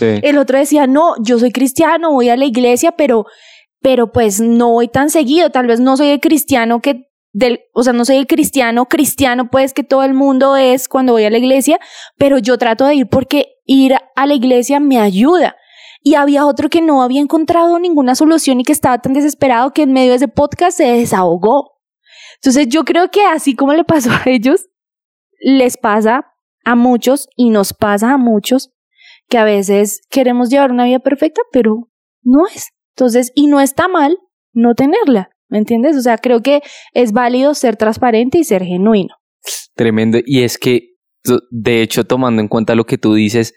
El 0.00 0.38
otro 0.38 0.58
decía, 0.58 0.86
no, 0.86 1.14
yo 1.22 1.38
soy 1.38 1.52
cristiano, 1.52 2.12
voy 2.12 2.28
a 2.28 2.36
la 2.36 2.44
iglesia, 2.44 2.92
pero, 2.92 3.26
pero 3.80 4.10
pues 4.10 4.40
no 4.40 4.70
voy 4.70 4.88
tan 4.88 5.10
seguido, 5.10 5.50
tal 5.50 5.66
vez 5.66 5.80
no 5.80 5.96
soy 5.96 6.08
el 6.08 6.20
cristiano 6.20 6.80
que 6.80 7.11
del, 7.32 7.60
o 7.72 7.82
sea, 7.82 7.92
no 7.92 8.04
soy 8.04 8.16
el 8.16 8.26
cristiano, 8.26 8.86
cristiano 8.86 9.50
pues 9.50 9.72
que 9.72 9.84
todo 9.84 10.02
el 10.02 10.14
mundo 10.14 10.56
es 10.56 10.88
cuando 10.88 11.12
voy 11.12 11.24
a 11.24 11.30
la 11.30 11.38
iglesia, 11.38 11.80
pero 12.18 12.38
yo 12.38 12.58
trato 12.58 12.84
de 12.84 12.94
ir 12.94 13.08
porque 13.08 13.56
ir 13.64 13.94
a 14.14 14.26
la 14.26 14.34
iglesia 14.34 14.80
me 14.80 15.00
ayuda. 15.00 15.56
Y 16.04 16.14
había 16.14 16.46
otro 16.46 16.68
que 16.68 16.82
no 16.82 17.02
había 17.02 17.20
encontrado 17.20 17.78
ninguna 17.78 18.14
solución 18.14 18.60
y 18.60 18.64
que 18.64 18.72
estaba 18.72 18.98
tan 18.98 19.12
desesperado 19.12 19.72
que 19.72 19.82
en 19.82 19.92
medio 19.92 20.10
de 20.10 20.16
ese 20.16 20.28
podcast 20.28 20.76
se 20.76 20.84
desahogó. 20.84 21.80
Entonces 22.36 22.66
yo 22.68 22.84
creo 22.84 23.10
que 23.10 23.24
así 23.24 23.54
como 23.54 23.72
le 23.72 23.84
pasó 23.84 24.10
a 24.10 24.22
ellos, 24.26 24.68
les 25.40 25.76
pasa 25.76 26.34
a 26.64 26.74
muchos 26.74 27.28
y 27.36 27.50
nos 27.50 27.72
pasa 27.72 28.12
a 28.12 28.18
muchos 28.18 28.72
que 29.28 29.38
a 29.38 29.44
veces 29.44 30.02
queremos 30.10 30.50
llevar 30.50 30.72
una 30.72 30.84
vida 30.84 30.98
perfecta, 30.98 31.40
pero 31.52 31.88
no 32.22 32.46
es. 32.46 32.70
Entonces, 32.96 33.32
y 33.34 33.46
no 33.46 33.60
está 33.60 33.88
mal 33.88 34.18
no 34.52 34.74
tenerla, 34.74 35.30
¿me 35.52 35.58
entiendes? 35.58 35.96
O 35.96 36.00
sea, 36.00 36.16
creo 36.16 36.42
que 36.42 36.62
es 36.94 37.12
válido 37.12 37.54
ser 37.54 37.76
transparente 37.76 38.38
y 38.38 38.44
ser 38.44 38.64
genuino. 38.64 39.14
Tremendo. 39.74 40.18
Y 40.24 40.42
es 40.42 40.58
que, 40.58 40.96
de 41.50 41.82
hecho, 41.82 42.04
tomando 42.04 42.40
en 42.40 42.48
cuenta 42.48 42.74
lo 42.74 42.84
que 42.84 42.98
tú 42.98 43.14
dices, 43.14 43.54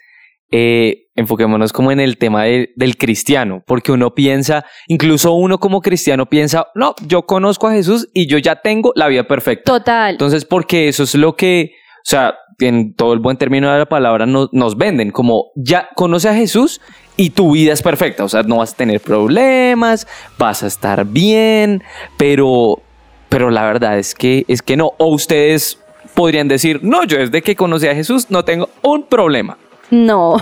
eh, 0.52 1.08
enfoquémonos 1.16 1.72
como 1.72 1.92
en 1.92 2.02
el 2.02 2.18
tema 2.18 2.44
del 2.44 2.98
cristiano, 2.98 3.64
porque 3.66 3.94
uno 3.94 4.14
piensa, 4.14 4.66
incluso 4.88 5.34
uno 5.34 5.58
como 5.58 5.82
cristiano 5.82 6.28
piensa, 6.28 6.68
no, 6.76 6.96
yo 7.08 7.26
conozco 7.26 7.68
a 7.68 7.72
Jesús 7.72 8.10
y 8.14 8.28
yo 8.28 8.38
ya 8.38 8.58
tengo 8.58 8.92
la 8.96 9.08
vida 9.08 9.26
perfecta. 9.26 9.72
Total. 9.72 10.12
Entonces, 10.12 10.44
porque 10.44 10.90
eso 10.90 11.04
es 11.04 11.16
lo 11.16 11.36
que, 11.36 11.72
o 11.74 12.10
sea, 12.10 12.36
en 12.60 12.94
todo 12.94 13.14
el 13.14 13.20
buen 13.20 13.38
término 13.38 13.72
de 13.72 13.80
la 13.80 13.86
palabra, 13.86 14.26
nos 14.26 14.78
venden 14.78 15.12
como 15.12 15.52
ya 15.56 15.90
conoce 15.96 16.30
a 16.30 16.34
Jesús 16.34 16.82
y 17.18 17.32
tu 17.32 17.52
vida 17.52 17.74
es 17.74 17.82
perfecta, 17.82 18.24
o 18.24 18.30
sea, 18.30 18.44
no 18.44 18.58
vas 18.58 18.74
a 18.74 18.76
tener 18.76 19.00
problemas, 19.00 20.08
vas 20.38 20.64
a 20.64 20.68
estar 20.68 21.06
bien, 21.06 21.84
pero, 22.18 22.82
pero 23.30 23.50
la 23.50 23.64
verdad 23.64 23.98
es 23.98 24.14
que, 24.14 24.46
es 24.48 24.62
que 24.62 24.76
no. 24.76 24.94
O 24.98 25.08
ustedes 25.08 25.80
podrían 26.14 26.48
decir, 26.48 26.80
no, 26.84 27.04
yo 27.04 27.18
desde 27.18 27.42
que 27.42 27.56
conocí 27.56 27.88
a 27.88 27.96
Jesús 27.96 28.28
no 28.30 28.44
tengo 28.44 28.70
un 28.82 29.04
problema. 29.04 29.58
No. 29.92 30.36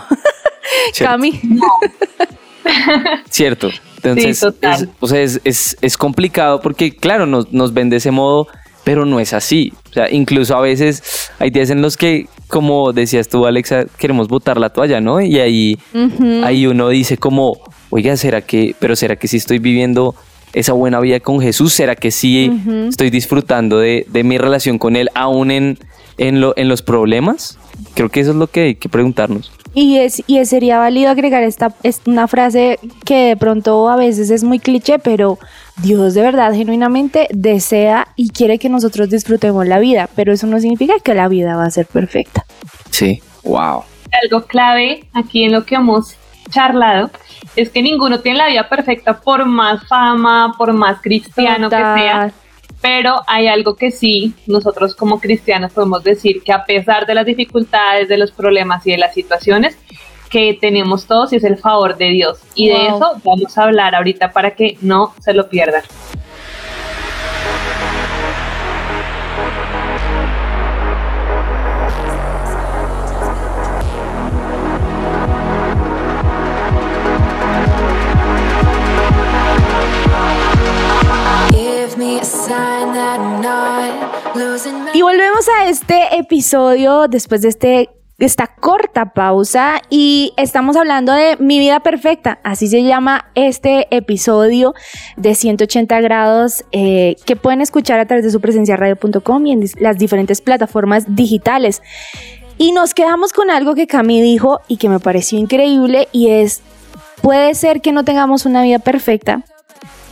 Cami. 0.97 1.39
No. 1.43 1.67
Cierto. 3.29 3.69
Entonces, 3.97 4.43
es, 4.43 4.87
o 4.99 5.07
sea, 5.07 5.21
es, 5.21 5.77
es, 5.81 5.97
complicado 5.97 6.59
porque, 6.59 6.95
claro, 6.95 7.25
nos, 7.25 7.53
nos 7.53 7.73
ven 7.73 7.89
de 7.89 7.97
ese 7.97 8.11
modo, 8.11 8.47
pero 8.83 9.05
no 9.05 9.19
es 9.19 9.33
así. 9.33 9.73
O 9.89 9.93
sea, 9.93 10.09
incluso 10.11 10.55
a 10.55 10.61
veces 10.61 11.29
hay 11.39 11.49
días 11.49 11.69
en 11.69 11.81
los 11.81 11.97
que, 11.97 12.27
como 12.47 12.93
decías 12.93 13.27
tú, 13.29 13.45
Alexa, 13.45 13.85
queremos 13.97 14.27
botar 14.27 14.59
la 14.59 14.69
toalla, 14.69 15.01
¿no? 15.01 15.21
Y 15.21 15.39
ahí, 15.39 15.79
ahí 16.43 16.67
uno 16.67 16.89
dice 16.89 17.17
como, 17.17 17.59
oiga, 17.89 18.17
¿será 18.17 18.41
que, 18.41 18.75
pero 18.79 18.95
será 18.95 19.15
que 19.15 19.27
sí 19.27 19.37
estoy 19.37 19.59
viviendo 19.59 20.15
esa 20.53 20.73
buena 20.73 20.99
vida 20.99 21.19
con 21.19 21.39
Jesús? 21.39 21.73
¿Será 21.73 21.95
que 21.95 22.11
sí 22.11 22.51
estoy 22.89 23.09
disfrutando 23.09 23.79
de, 23.79 24.05
de, 24.09 24.23
mi 24.23 24.37
relación 24.37 24.77
con 24.77 24.95
Él 24.95 25.09
aún 25.15 25.51
en, 25.51 25.77
en, 26.17 26.41
lo, 26.41 26.53
en 26.57 26.67
los 26.67 26.81
problemas? 26.81 27.57
Creo 27.95 28.09
que 28.09 28.19
eso 28.19 28.31
es 28.31 28.37
lo 28.37 28.47
que 28.47 28.61
hay 28.61 28.75
que 28.75 28.89
preguntarnos. 28.89 29.51
Y, 29.75 29.97
es, 29.97 30.23
y 30.27 30.43
sería 30.45 30.77
válido 30.77 31.09
agregar 31.09 31.41
esta, 31.41 31.73
es 31.81 32.01
una 32.05 32.27
frase 32.27 32.79
que 33.05 33.29
de 33.29 33.37
pronto 33.37 33.89
a 33.89 33.95
veces 33.95 34.29
es 34.29 34.43
muy 34.43 34.59
cliché, 34.59 34.99
pero 34.99 35.39
Dios 35.77 36.13
de 36.13 36.21
verdad 36.21 36.53
genuinamente 36.53 37.27
desea 37.31 38.07
y 38.15 38.29
quiere 38.29 38.59
que 38.59 38.69
nosotros 38.69 39.09
disfrutemos 39.09 39.65
la 39.65 39.79
vida, 39.79 40.09
pero 40.15 40.31
eso 40.31 40.45
no 40.45 40.59
significa 40.59 40.93
que 41.03 41.15
la 41.15 41.27
vida 41.27 41.55
va 41.55 41.65
a 41.65 41.71
ser 41.71 41.87
perfecta. 41.87 42.45
Sí, 42.91 43.21
wow. 43.43 43.83
Algo 44.21 44.45
clave 44.45 45.05
aquí 45.13 45.43
en 45.43 45.53
lo 45.53 45.65
que 45.65 45.73
hemos 45.73 46.15
charlado 46.51 47.09
es 47.55 47.69
que 47.69 47.81
ninguno 47.81 48.19
tiene 48.19 48.37
la 48.37 48.47
vida 48.47 48.69
perfecta 48.69 49.19
por 49.19 49.45
más 49.45 49.87
fama, 49.87 50.53
por 50.55 50.71
más 50.73 51.01
cristiano 51.01 51.67
que 51.69 51.75
sea 51.75 52.31
pero 52.83 53.21
hay 53.27 53.47
algo 53.47 53.77
que 53.77 53.91
sí, 53.91 54.33
nosotros 54.45 54.93
como 54.93 55.21
cristianos 55.21 55.71
podemos 55.71 56.03
decir 56.03 56.43
que 56.43 56.51
a 56.51 56.65
pesar 56.65 57.05
de 57.05 57.15
las 57.15 57.25
dificultades, 57.25 58.09
de 58.09 58.17
los 58.17 58.33
problemas 58.33 58.85
y 58.85 58.91
de 58.91 58.97
las 58.97 59.13
situaciones 59.13 59.77
que 60.29 60.57
tenemos 60.59 61.07
todos, 61.07 61.31
y 61.31 61.37
es 61.37 61.45
el 61.45 61.57
favor 61.57 61.95
de 61.95 62.09
Dios. 62.09 62.39
Y 62.55 62.67
de 62.67 62.87
eso 62.87 63.13
vamos 63.23 63.57
a 63.57 63.63
hablar 63.63 63.95
ahorita 63.95 64.33
para 64.33 64.51
que 64.51 64.77
no 64.81 65.13
se 65.21 65.33
lo 65.33 65.47
pierdan. 65.47 65.83
Y 84.93 85.01
volvemos 85.01 85.47
a 85.59 85.67
este 85.67 86.17
episodio 86.17 87.07
después 87.07 87.41
de 87.41 87.49
este 87.49 87.89
esta 88.19 88.47
corta 88.47 89.13
pausa 89.13 89.81
y 89.89 90.33
estamos 90.37 90.77
hablando 90.77 91.13
de 91.13 91.35
Mi 91.39 91.59
vida 91.59 91.81
perfecta, 91.81 92.39
así 92.43 92.67
se 92.67 92.83
llama 92.83 93.25
este 93.35 93.87
episodio 93.95 94.73
de 95.17 95.35
180 95.35 95.99
grados 95.99 96.63
eh, 96.71 97.15
que 97.25 97.35
pueden 97.35 97.61
escuchar 97.61 97.99
a 97.99 98.05
través 98.05 98.23
de 98.23 98.31
su 98.31 98.39
presencia 98.39 98.77
radio.com 98.77 99.45
y 99.45 99.51
en 99.51 99.65
las 99.79 99.97
diferentes 99.97 100.41
plataformas 100.41 101.15
digitales. 101.15 101.81
Y 102.57 102.71
nos 102.71 102.93
quedamos 102.93 103.33
con 103.33 103.49
algo 103.49 103.75
que 103.75 103.87
Cami 103.87 104.21
dijo 104.21 104.61
y 104.67 104.77
que 104.77 104.89
me 104.89 104.99
pareció 104.99 105.39
increíble 105.39 106.07
y 106.11 106.29
es, 106.29 106.61
puede 107.21 107.55
ser 107.55 107.81
que 107.81 107.91
no 107.91 108.05
tengamos 108.05 108.45
una 108.45 108.61
vida 108.61 108.79
perfecta, 108.79 109.43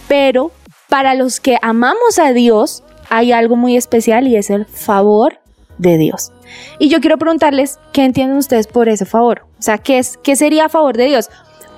pero 0.07 0.51
para 0.91 1.15
los 1.15 1.39
que 1.39 1.57
amamos 1.61 2.19
a 2.19 2.33
Dios, 2.33 2.83
hay 3.09 3.31
algo 3.31 3.55
muy 3.55 3.77
especial 3.77 4.27
y 4.27 4.35
es 4.35 4.49
el 4.49 4.65
favor 4.65 5.39
de 5.77 5.97
Dios. 5.97 6.33
Y 6.79 6.89
yo 6.89 6.99
quiero 6.99 7.17
preguntarles, 7.17 7.79
¿qué 7.93 8.03
entienden 8.03 8.37
ustedes 8.37 8.67
por 8.67 8.89
ese 8.89 9.05
favor? 9.05 9.45
O 9.57 9.61
sea, 9.61 9.77
¿qué, 9.77 9.99
es, 9.99 10.17
qué 10.21 10.35
sería 10.35 10.67
favor 10.67 10.97
de 10.97 11.05
Dios? 11.05 11.29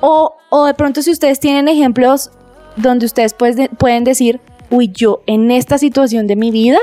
O, 0.02 0.34
o 0.50 0.66
de 0.66 0.74
pronto 0.74 1.04
si 1.04 1.12
ustedes 1.12 1.40
tienen 1.40 1.68
ejemplos 1.68 2.32
donde 2.76 3.06
ustedes 3.06 3.36
pueden 3.36 4.04
decir, 4.04 4.42
uy, 4.72 4.92
yo 4.92 5.22
en 5.28 5.52
esta 5.52 5.78
situación 5.78 6.26
de 6.26 6.36
mi 6.36 6.50
vida 6.50 6.80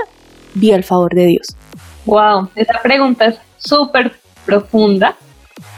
vi 0.54 0.70
el 0.70 0.84
favor 0.84 1.12
de 1.12 1.26
Dios. 1.26 1.56
Wow, 2.06 2.48
esa 2.54 2.80
pregunta 2.80 3.24
es 3.24 3.40
súper 3.58 4.12
profunda, 4.46 5.16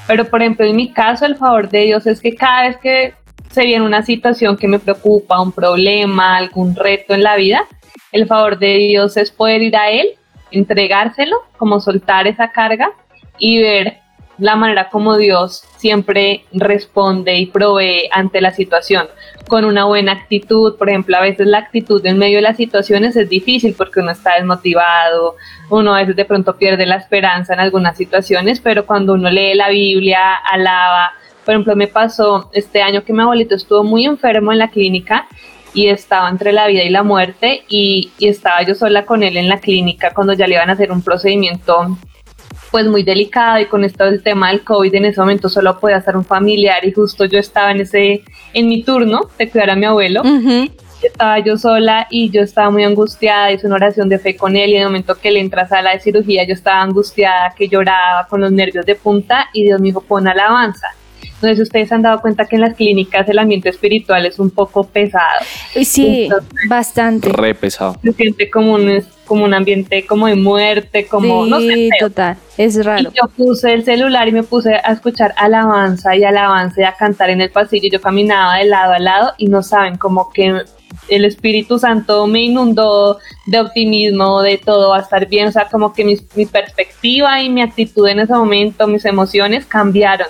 pero 0.06 0.26
por 0.26 0.42
ejemplo 0.42 0.66
en 0.66 0.76
mi 0.76 0.92
caso 0.92 1.24
el 1.24 1.36
favor 1.36 1.70
de 1.70 1.78
Dios 1.84 2.06
es 2.06 2.20
que 2.20 2.34
cada 2.34 2.68
vez 2.68 2.76
que 2.76 3.14
se 3.52 3.64
viene 3.64 3.84
una 3.84 4.02
situación 4.02 4.56
que 4.56 4.68
me 4.68 4.78
preocupa, 4.78 5.40
un 5.40 5.52
problema, 5.52 6.36
algún 6.36 6.74
reto 6.74 7.14
en 7.14 7.22
la 7.22 7.36
vida, 7.36 7.64
el 8.10 8.26
favor 8.26 8.58
de 8.58 8.78
Dios 8.78 9.16
es 9.16 9.30
poder 9.30 9.62
ir 9.62 9.76
a 9.76 9.90
Él, 9.90 10.08
entregárselo, 10.50 11.36
como 11.56 11.80
soltar 11.80 12.26
esa 12.26 12.50
carga 12.50 12.92
y 13.38 13.60
ver 13.60 14.02
la 14.38 14.56
manera 14.56 14.88
como 14.88 15.16
Dios 15.16 15.62
siempre 15.76 16.44
responde 16.52 17.36
y 17.36 17.46
provee 17.46 18.08
ante 18.10 18.40
la 18.40 18.50
situación 18.50 19.06
con 19.46 19.64
una 19.64 19.84
buena 19.84 20.12
actitud. 20.12 20.76
Por 20.76 20.88
ejemplo, 20.88 21.16
a 21.16 21.20
veces 21.20 21.46
la 21.46 21.58
actitud 21.58 22.04
en 22.04 22.18
medio 22.18 22.36
de 22.36 22.42
las 22.42 22.56
situaciones 22.56 23.14
es 23.16 23.28
difícil 23.28 23.74
porque 23.76 24.00
uno 24.00 24.10
está 24.10 24.34
desmotivado, 24.34 25.36
uno 25.70 25.94
a 25.94 26.00
veces 26.00 26.16
de 26.16 26.24
pronto 26.24 26.56
pierde 26.56 26.86
la 26.86 26.96
esperanza 26.96 27.54
en 27.54 27.60
algunas 27.60 27.96
situaciones, 27.96 28.60
pero 28.60 28.86
cuando 28.86 29.14
uno 29.14 29.30
lee 29.30 29.54
la 29.54 29.68
Biblia, 29.68 30.34
alaba, 30.50 31.12
por 31.44 31.54
ejemplo, 31.54 31.76
me 31.76 31.88
pasó 31.88 32.50
este 32.52 32.82
año 32.82 33.04
que 33.04 33.12
mi 33.12 33.22
abuelito 33.22 33.54
estuvo 33.54 33.82
muy 33.82 34.04
enfermo 34.04 34.52
en 34.52 34.58
la 34.58 34.68
clínica 34.68 35.26
y 35.74 35.88
estaba 35.88 36.28
entre 36.28 36.52
la 36.52 36.66
vida 36.66 36.82
y 36.82 36.90
la 36.90 37.02
muerte 37.02 37.64
y, 37.68 38.10
estaba 38.20 38.62
yo 38.62 38.74
sola 38.74 39.04
con 39.04 39.22
él 39.22 39.36
en 39.36 39.48
la 39.48 39.58
clínica 39.58 40.12
cuando 40.12 40.32
ya 40.32 40.46
le 40.46 40.54
iban 40.54 40.70
a 40.70 40.74
hacer 40.74 40.92
un 40.92 41.02
procedimiento 41.02 41.96
pues 42.70 42.86
muy 42.86 43.02
delicado 43.02 43.58
y 43.60 43.66
con 43.66 43.84
esto 43.84 44.04
del 44.04 44.22
tema 44.22 44.50
del 44.50 44.64
COVID 44.64 44.94
en 44.94 45.04
ese 45.06 45.20
momento 45.20 45.48
solo 45.48 45.78
podía 45.78 45.98
estar 45.98 46.16
un 46.16 46.24
familiar 46.24 46.84
y 46.84 46.92
justo 46.92 47.24
yo 47.24 47.38
estaba 47.38 47.70
en 47.70 47.80
ese, 47.82 48.22
en 48.54 48.68
mi 48.68 48.82
turno 48.82 49.28
de 49.38 49.50
cuidar 49.50 49.70
a 49.70 49.76
mi 49.76 49.84
abuelo. 49.84 50.22
Estaba 51.02 51.40
yo 51.40 51.58
sola 51.58 52.06
y 52.10 52.30
yo 52.30 52.42
estaba 52.42 52.70
muy 52.70 52.84
angustiada, 52.84 53.50
hice 53.50 53.66
una 53.66 53.74
oración 53.74 54.08
de 54.08 54.20
fe 54.20 54.36
con 54.36 54.56
él 54.56 54.70
y 54.70 54.76
en 54.76 54.82
el 54.82 54.86
momento 54.86 55.16
que 55.16 55.28
él 55.28 55.36
entra 55.36 55.62
a 55.62 55.68
sala 55.68 55.90
de 55.90 56.00
cirugía 56.00 56.44
yo 56.46 56.54
estaba 56.54 56.80
angustiada, 56.80 57.52
que 57.56 57.68
lloraba 57.68 58.26
con 58.28 58.40
los 58.40 58.52
nervios 58.52 58.86
de 58.86 58.94
punta 58.94 59.48
y 59.52 59.64
Dios 59.64 59.80
me 59.80 59.88
dijo 59.88 60.00
pon 60.00 60.28
alabanza. 60.28 60.86
No 61.42 61.54
sé 61.54 61.60
ustedes 61.60 61.90
han 61.92 62.02
dado 62.02 62.20
cuenta 62.20 62.46
que 62.46 62.56
en 62.56 62.62
las 62.62 62.74
clínicas 62.74 63.28
el 63.28 63.38
ambiente 63.38 63.68
espiritual 63.68 64.24
es 64.26 64.38
un 64.38 64.50
poco 64.50 64.84
pesado. 64.84 65.40
Sí, 65.82 66.28
bastante. 66.68 67.28
Re 67.28 67.54
pesado. 67.54 67.96
Se 68.02 68.12
siente 68.12 68.48
como 68.50 68.74
un, 68.74 69.02
como 69.26 69.44
un 69.44 69.54
ambiente 69.54 70.06
como 70.06 70.26
de 70.26 70.36
muerte, 70.36 71.06
como... 71.06 71.46
no 71.46 71.60
sé, 71.60 71.90
total, 71.98 72.36
es 72.56 72.84
raro. 72.84 73.10
Y 73.10 73.16
yo 73.16 73.28
puse 73.36 73.72
el 73.72 73.84
celular 73.84 74.28
y 74.28 74.32
me 74.32 74.42
puse 74.42 74.74
a 74.74 74.92
escuchar 74.92 75.34
alabanza 75.36 76.14
y 76.14 76.24
alabanza 76.24 76.80
y 76.80 76.84
a 76.84 76.92
cantar 76.92 77.30
en 77.30 77.40
el 77.40 77.50
pasillo. 77.50 77.88
Yo 77.90 78.00
caminaba 78.00 78.58
de 78.58 78.66
lado 78.66 78.92
a 78.92 78.98
lado 78.98 79.32
y 79.38 79.46
no 79.46 79.62
saben, 79.62 79.96
como 79.96 80.30
que 80.32 80.62
el 81.08 81.24
Espíritu 81.24 81.78
Santo 81.78 82.26
me 82.26 82.44
inundó 82.44 83.18
de 83.46 83.60
optimismo, 83.60 84.42
de 84.42 84.58
todo 84.58 84.90
va 84.90 84.98
a 84.98 85.00
estar 85.00 85.26
bien, 85.26 85.48
o 85.48 85.52
sea, 85.52 85.68
como 85.68 85.92
que 85.92 86.04
mi, 86.04 86.16
mi 86.34 86.46
perspectiva 86.46 87.42
y 87.42 87.48
mi 87.48 87.62
actitud 87.62 88.06
en 88.08 88.20
ese 88.20 88.32
momento, 88.32 88.86
mis 88.86 89.04
emociones 89.04 89.66
cambiaron 89.66 90.28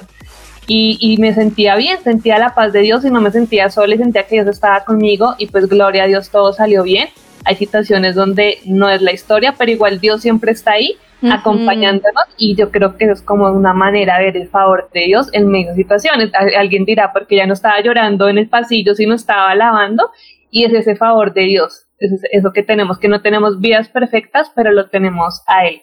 y, 0.66 1.16
me 1.18 1.34
sentía 1.34 1.76
bien, 1.76 1.98
sentía 2.02 2.38
la 2.38 2.54
paz 2.54 2.72
de 2.72 2.80
Dios 2.80 3.04
y 3.04 3.10
no 3.10 3.20
me 3.20 3.30
sentía 3.30 3.68
sola 3.70 3.94
y 3.94 3.98
sentía 3.98 4.26
que 4.26 4.36
Dios 4.36 4.46
estaba 4.46 4.84
conmigo 4.84 5.34
y 5.38 5.46
pues 5.46 5.68
gloria 5.68 6.04
a 6.04 6.06
Dios 6.06 6.30
todo 6.30 6.52
salió 6.52 6.82
bien. 6.82 7.08
hay 7.44 7.56
situaciones 7.56 8.14
donde 8.14 8.58
no 8.64 8.88
es 8.88 9.02
la 9.02 9.12
historia, 9.12 9.54
pero 9.58 9.70
igual 9.70 9.98
Dios 9.98 10.22
siempre 10.22 10.52
está 10.52 10.72
ahí 10.72 10.96
acompañándonos 11.30 12.24
y 12.36 12.56
yo 12.56 12.70
creo 12.70 12.96
que 12.96 13.04
es 13.06 13.22
como 13.22 13.50
una 13.50 13.72
manera 13.72 14.18
de 14.18 14.24
ver 14.24 14.36
el 14.36 14.48
favor 14.48 14.88
de 14.92 15.00
Dios 15.02 15.28
en 15.32 15.48
medio 15.48 15.70
de 15.70 15.76
situaciones. 15.76 16.30
Alguien 16.34 16.84
dirá, 16.84 17.12
porque 17.12 17.36
ya 17.36 17.46
no 17.46 17.52
estaba 17.52 17.80
llorando 17.80 18.28
en 18.28 18.38
el 18.38 18.48
pasillo, 18.48 18.94
sino 18.94 19.14
estaba 19.14 19.54
lavando 19.54 20.10
y 20.50 20.64
es 20.64 20.72
ese 20.72 20.96
favor 20.96 21.32
de 21.32 21.42
Dios, 21.42 21.86
es 21.98 22.12
eso 22.30 22.52
que 22.52 22.62
tenemos, 22.62 22.98
que 22.98 23.08
no 23.08 23.22
tenemos 23.22 23.60
vidas 23.60 23.88
perfectas, 23.88 24.52
pero 24.54 24.72
lo 24.72 24.88
tenemos 24.88 25.42
a 25.46 25.66
Él. 25.66 25.82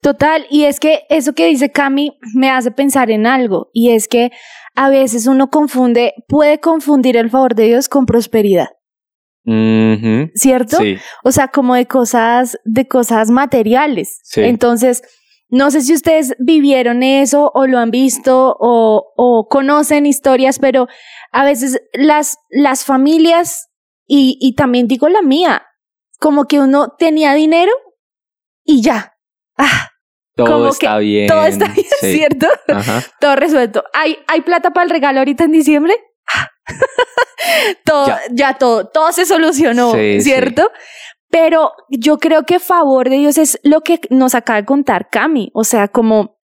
Total, 0.00 0.46
y 0.50 0.64
es 0.64 0.78
que 0.78 1.04
eso 1.08 1.32
que 1.32 1.46
dice 1.46 1.72
Cami 1.72 2.18
me 2.34 2.50
hace 2.50 2.70
pensar 2.70 3.10
en 3.10 3.26
algo, 3.26 3.70
y 3.72 3.90
es 3.90 4.08
que 4.08 4.30
a 4.74 4.88
veces 4.88 5.26
uno 5.26 5.48
confunde, 5.50 6.12
puede 6.28 6.60
confundir 6.60 7.16
el 7.16 7.30
favor 7.30 7.54
de 7.54 7.64
Dios 7.64 7.88
con 7.88 8.06
prosperidad. 8.06 8.68
¿Cierto? 10.34 10.78
O 11.24 11.30
sea, 11.32 11.48
como 11.48 11.74
de 11.76 11.86
cosas, 11.86 12.58
de 12.64 12.88
cosas 12.88 13.30
materiales. 13.30 14.20
Entonces, 14.34 15.02
no 15.48 15.70
sé 15.70 15.80
si 15.82 15.94
ustedes 15.94 16.34
vivieron 16.40 17.04
eso 17.04 17.52
o 17.54 17.66
lo 17.68 17.78
han 17.78 17.92
visto 17.92 18.56
o, 18.58 19.12
o 19.16 19.46
conocen 19.48 20.04
historias, 20.04 20.58
pero 20.58 20.88
a 21.30 21.44
veces 21.44 21.80
las, 21.92 22.38
las 22.50 22.84
familias, 22.84 23.68
y, 24.06 24.36
y 24.40 24.54
también 24.56 24.88
digo 24.88 25.08
la 25.08 25.22
mía, 25.22 25.62
como 26.18 26.46
que 26.46 26.60
uno 26.60 26.94
tenía 26.98 27.34
dinero 27.34 27.72
y 28.64 28.82
ya. 28.82 29.15
Ah, 29.56 29.88
todo 30.36 30.68
está 30.68 30.98
bien. 30.98 31.28
Todo 31.28 31.44
está 31.46 31.66
bien, 31.68 31.86
¿cierto? 32.00 32.46
Todo 33.20 33.36
resuelto. 33.36 33.84
¿Hay, 33.94 34.18
¿Hay 34.28 34.42
plata 34.42 34.72
para 34.72 34.84
el 34.84 34.90
regalo 34.90 35.20
ahorita 35.20 35.44
en 35.44 35.52
diciembre? 35.52 35.94
todo, 37.84 38.08
ya. 38.32 38.58
todo, 38.58 38.86
todo 38.86 39.12
se 39.12 39.24
solucionó, 39.24 39.92
¿cierto? 40.20 40.70
Pero 41.30 41.72
yo 41.88 42.18
creo 42.18 42.44
que 42.44 42.58
favor 42.58 43.08
de 43.08 43.16
Dios 43.16 43.38
es 43.38 43.58
lo 43.62 43.80
que 43.80 44.00
nos 44.10 44.34
acaba 44.34 44.60
de 44.60 44.66
contar 44.66 45.08
Cami. 45.10 45.50
O 45.54 45.64
sea, 45.64 45.88
como, 45.88 46.38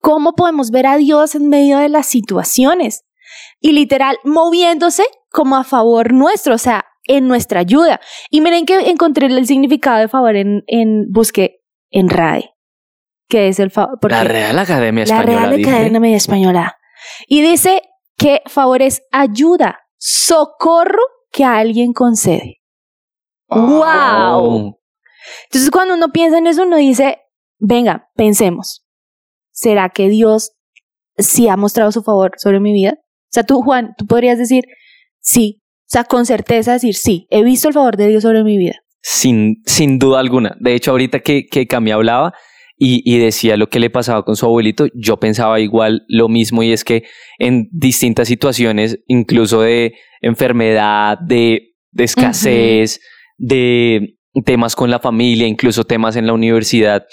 ¿cómo 0.00 0.34
podemos 0.34 0.70
ver 0.70 0.86
a 0.86 0.96
Dios 0.96 1.34
en 1.34 1.48
medio 1.48 1.78
de 1.78 1.88
las 1.88 2.06
situaciones? 2.06 3.04
Y 3.60 3.72
literal, 3.72 4.18
moviéndose 4.24 5.04
como 5.30 5.56
a 5.56 5.64
favor 5.64 6.12
nuestro, 6.12 6.54
o 6.54 6.58
sea, 6.58 6.86
en 7.04 7.26
nuestra 7.26 7.60
ayuda. 7.60 8.00
Y 8.30 8.40
miren 8.40 8.66
que 8.66 8.90
encontré 8.90 9.26
el 9.26 9.46
significado 9.46 9.98
de 9.98 10.08
favor 10.08 10.36
en, 10.36 10.62
en 10.66 11.10
busqué 11.10 11.57
en 11.90 12.08
RAE, 12.08 12.50
que 13.28 13.48
es 13.48 13.58
el 13.58 13.70
favor. 13.70 13.98
La 14.10 14.24
Real 14.24 14.58
Academia 14.58 15.04
Española. 15.04 15.32
La 15.32 15.46
Real 15.48 15.64
Academia 15.64 16.16
Española. 16.16 16.78
Y 17.26 17.42
dice 17.42 17.82
que 18.16 18.42
favor 18.46 18.82
es 18.82 19.02
ayuda, 19.12 19.80
socorro 19.96 21.02
que 21.30 21.44
alguien 21.44 21.92
concede. 21.92 22.56
¡Wow! 23.48 24.78
Entonces, 25.44 25.70
cuando 25.70 25.94
uno 25.94 26.08
piensa 26.12 26.38
en 26.38 26.46
eso, 26.46 26.64
uno 26.64 26.76
dice, 26.76 27.18
venga, 27.58 28.10
pensemos. 28.14 28.86
¿Será 29.50 29.88
que 29.88 30.08
Dios 30.08 30.52
sí 31.16 31.48
ha 31.48 31.56
mostrado 31.56 31.92
su 31.92 32.02
favor 32.02 32.32
sobre 32.36 32.60
mi 32.60 32.72
vida? 32.72 32.94
O 33.00 33.30
sea, 33.30 33.44
tú, 33.44 33.62
Juan, 33.62 33.94
tú 33.96 34.06
podrías 34.06 34.38
decir, 34.38 34.64
sí. 35.20 35.62
O 35.82 35.90
sea, 35.90 36.04
con 36.04 36.26
certeza 36.26 36.74
decir, 36.74 36.94
sí, 36.94 37.26
he 37.30 37.42
visto 37.42 37.68
el 37.68 37.74
favor 37.74 37.96
de 37.96 38.08
Dios 38.08 38.22
sobre 38.22 38.44
mi 38.44 38.58
vida. 38.58 38.76
Sin, 39.10 39.62
sin 39.64 39.98
duda 39.98 40.20
alguna. 40.20 40.56
De 40.60 40.74
hecho, 40.74 40.90
ahorita 40.90 41.20
que, 41.20 41.46
que 41.46 41.66
Cami 41.66 41.92
hablaba, 41.92 42.34
y, 42.80 43.18
decía 43.18 43.56
lo 43.56 43.68
que 43.68 43.80
le 43.80 43.90
pasaba 43.90 44.22
con 44.24 44.36
su 44.36 44.46
abuelito, 44.46 44.86
yo 44.94 45.16
pensaba 45.16 45.58
igual 45.58 46.04
lo 46.06 46.28
mismo 46.28 46.62
y 46.62 46.72
es 46.72 46.84
que 46.84 47.04
en 47.38 47.68
distintas 47.72 48.28
situaciones, 48.28 49.00
incluso 49.08 49.62
de 49.62 49.94
enfermedad, 50.20 51.18
de, 51.18 51.74
escasez, 51.96 53.00
de 53.36 54.18
temas 54.44 54.76
con 54.76 54.90
la 54.90 55.00
familia, 55.00 55.48
incluso 55.48 55.84
temas 55.84 56.14
en 56.14 56.28
la 56.28 56.34
universidad, 56.34 57.04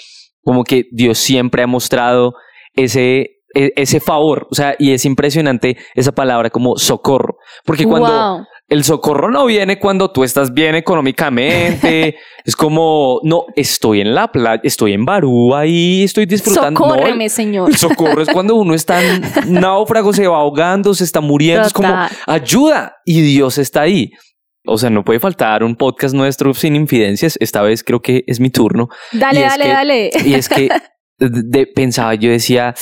como 0.42 0.62
que 0.62 0.86
Dios 0.92 1.18
siempre 1.18 1.64
ha 1.64 1.66
mostrado 1.66 2.34
ese, 2.74 3.40
e, 3.52 3.72
ese 3.74 3.98
favor, 3.98 4.46
o 4.52 4.54
sea, 4.54 4.76
y 4.78 4.92
es 4.92 5.04
impresionante 5.04 5.76
esa 5.96 6.12
palabra 6.12 6.50
como 6.50 6.76
socorro, 6.76 7.38
porque 7.64 7.86
cuando, 7.86 8.46
el 8.68 8.82
socorro 8.82 9.30
no 9.30 9.46
viene 9.46 9.78
cuando 9.78 10.10
tú 10.10 10.24
estás 10.24 10.52
bien 10.52 10.74
económicamente. 10.74 12.16
es 12.44 12.56
como, 12.56 13.20
no, 13.22 13.44
estoy 13.54 14.00
en 14.00 14.14
la 14.14 14.30
playa, 14.32 14.60
estoy 14.64 14.92
en 14.92 15.04
Barú 15.04 15.54
ahí, 15.54 16.02
estoy 16.02 16.26
disfrutando. 16.26 16.80
Socórreme, 16.80 17.28
señor. 17.28 17.70
El 17.70 17.76
socorro 17.76 18.22
es 18.22 18.28
cuando 18.28 18.56
uno 18.56 18.74
está 18.74 19.02
en 19.02 19.22
náufrago, 19.60 20.12
se 20.12 20.26
va 20.26 20.38
ahogando, 20.38 20.94
se 20.94 21.04
está 21.04 21.20
muriendo. 21.20 21.66
Es 21.66 21.72
como, 21.72 21.94
ayuda. 22.26 22.96
Y 23.04 23.20
Dios 23.20 23.58
está 23.58 23.82
ahí. 23.82 24.10
O 24.66 24.78
sea, 24.78 24.90
no 24.90 25.04
puede 25.04 25.20
faltar 25.20 25.62
un 25.62 25.76
podcast 25.76 26.14
nuestro 26.14 26.52
sin 26.52 26.74
infidencias. 26.74 27.36
Esta 27.40 27.62
vez 27.62 27.84
creo 27.84 28.00
que 28.00 28.24
es 28.26 28.40
mi 28.40 28.50
turno. 28.50 28.88
Dale, 29.12 29.42
dale, 29.42 29.68
dale. 29.68 30.10
Y 30.24 30.34
es 30.34 30.48
que 30.48 30.68
pensaba, 31.74 32.16
yo 32.16 32.30
decía, 32.30 32.74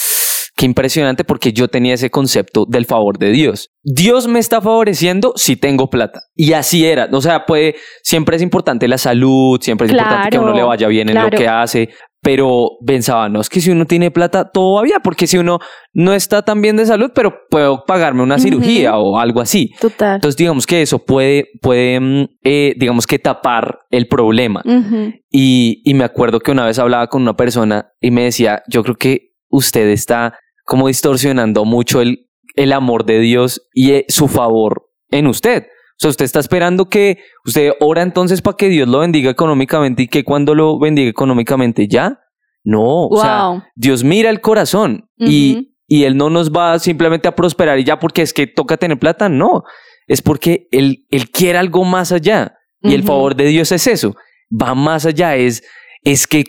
Qué 0.57 0.67
impresionante 0.67 1.25
porque 1.25 1.53
yo 1.53 1.67
tenía 1.67 1.95
ese 1.95 2.11
concepto 2.11 2.65
del 2.69 2.87
favor 2.87 3.19
de 3.19 3.33
Dios. 3.33 3.71
Dios 3.83 4.29
me 4.29 4.39
está 4.39 4.61
favoreciendo 4.61 5.33
si 5.35 5.57
tengo 5.57 5.91
plata. 5.91 6.21
Y 6.37 6.53
así 6.53 6.87
era. 6.87 7.09
O 7.11 7.21
sea, 7.21 7.45
puede, 7.45 7.75
siempre 8.05 8.37
es 8.37 8.43
importante 8.43 8.87
la 8.87 8.99
salud, 8.99 9.59
siempre 9.61 9.87
es 9.87 9.93
importante 9.93 10.31
que 10.31 10.37
a 10.37 10.41
uno 10.41 10.55
le 10.55 10.63
vaya 10.63 10.87
bien 10.87 11.09
en 11.09 11.21
lo 11.21 11.29
que 11.31 11.49
hace. 11.49 11.89
Pero 12.23 12.69
pensaba, 12.87 13.29
no 13.29 13.41
es 13.41 13.51
que 13.51 13.61
si 13.61 13.71
uno 13.71 13.85
tiene 13.85 14.13
plata, 14.13 14.49
todo 14.51 14.77
va 14.77 14.83
bien, 14.83 14.99
porque 15.03 15.27
si 15.27 15.39
uno 15.39 15.59
no 15.93 16.15
está 16.15 16.41
tan 16.43 16.63
bien 16.63 16.77
de 16.77 16.87
salud, 16.87 17.11
pero 17.15 17.35
puedo 17.51 17.85
pagarme 17.85 18.23
una 18.23 18.39
cirugía 18.39 18.97
o 18.97 19.19
algo 19.19 19.41
así. 19.41 19.73
Total. 19.81 20.15
Entonces, 20.15 20.37
digamos 20.37 20.67
que 20.67 20.83
eso 20.83 21.01
puede, 21.01 21.49
puede 21.61 21.99
mm, 22.01 22.27
eh, 22.45 22.75
digamos 22.79 23.07
que 23.09 23.19
tapar 23.19 23.81
el 23.91 24.07
problema. 24.07 24.63
y, 25.31 25.83
y 25.85 25.95
me 25.95 26.05
acuerdo 26.05 26.39
que 26.39 26.53
una 26.53 26.65
vez 26.65 26.79
hablaba 26.79 27.09
con 27.09 27.23
una 27.23 27.35
persona 27.35 27.89
y 28.01 28.13
me 28.13 28.23
decía, 28.23 28.63
yo 28.69 28.85
creo 28.85 28.95
que 28.95 29.35
usted 29.51 29.89
está 29.89 30.39
como 30.65 30.89
distorsionando 30.89 31.65
mucho 31.65 32.01
el, 32.01 32.29
el 32.57 32.73
amor 32.73 33.05
de 33.05 33.21
Dios 33.21 33.69
y 33.73 33.93
eh, 33.93 34.05
su 34.09 34.29
favor 34.29 34.91
en 35.11 35.27
usted. 35.27 35.65
O 35.65 35.97
sea, 35.99 36.11
usted 36.11 36.25
está 36.25 36.41
esperando 36.41 36.89
que 36.89 37.19
usted 37.45 37.73
ora 37.81 38.03
entonces 38.03 38.43
para 38.43 38.57
que 38.57 38.69
Dios 38.69 38.89
lo 38.89 38.99
bendiga 38.99 39.31
económicamente 39.31 40.03
y 40.03 40.09
que 40.09 40.25
cuando 40.25 40.55
lo 40.55 40.79
bendiga 40.79 41.09
económicamente 41.09 41.87
ya. 41.87 42.21
No, 42.67 43.09
o 43.09 43.21
sea, 43.21 43.71
Dios 43.75 44.05
mira 44.05 44.31
el 44.31 44.41
corazón 44.41 45.11
y, 45.19 45.77
y 45.87 46.05
Él 46.05 46.17
no 46.17 46.31
nos 46.31 46.51
va 46.51 46.79
simplemente 46.79 47.29
a 47.29 47.37
prosperar 47.37 47.79
y 47.79 47.85
ya 47.85 47.99
porque 48.01 48.23
es 48.23 48.33
que 48.33 48.47
toca 48.47 48.79
tener 48.79 48.99
plata, 48.99 49.29
no. 49.29 49.65
Es 50.07 50.23
porque 50.23 50.67
Él, 50.73 51.07
él 51.11 51.31
quiere 51.31 51.59
algo 51.59 51.85
más 51.85 52.11
allá. 52.11 52.57
Y 52.81 52.95
el 52.95 53.03
favor 53.03 53.35
de 53.35 53.47
Dios 53.47 53.71
es 53.73 53.87
eso. 53.87 54.15
Va 54.51 54.75
más 54.75 55.07
allá, 55.07 55.37
es, 55.37 55.63
es 56.03 56.27
que 56.27 56.45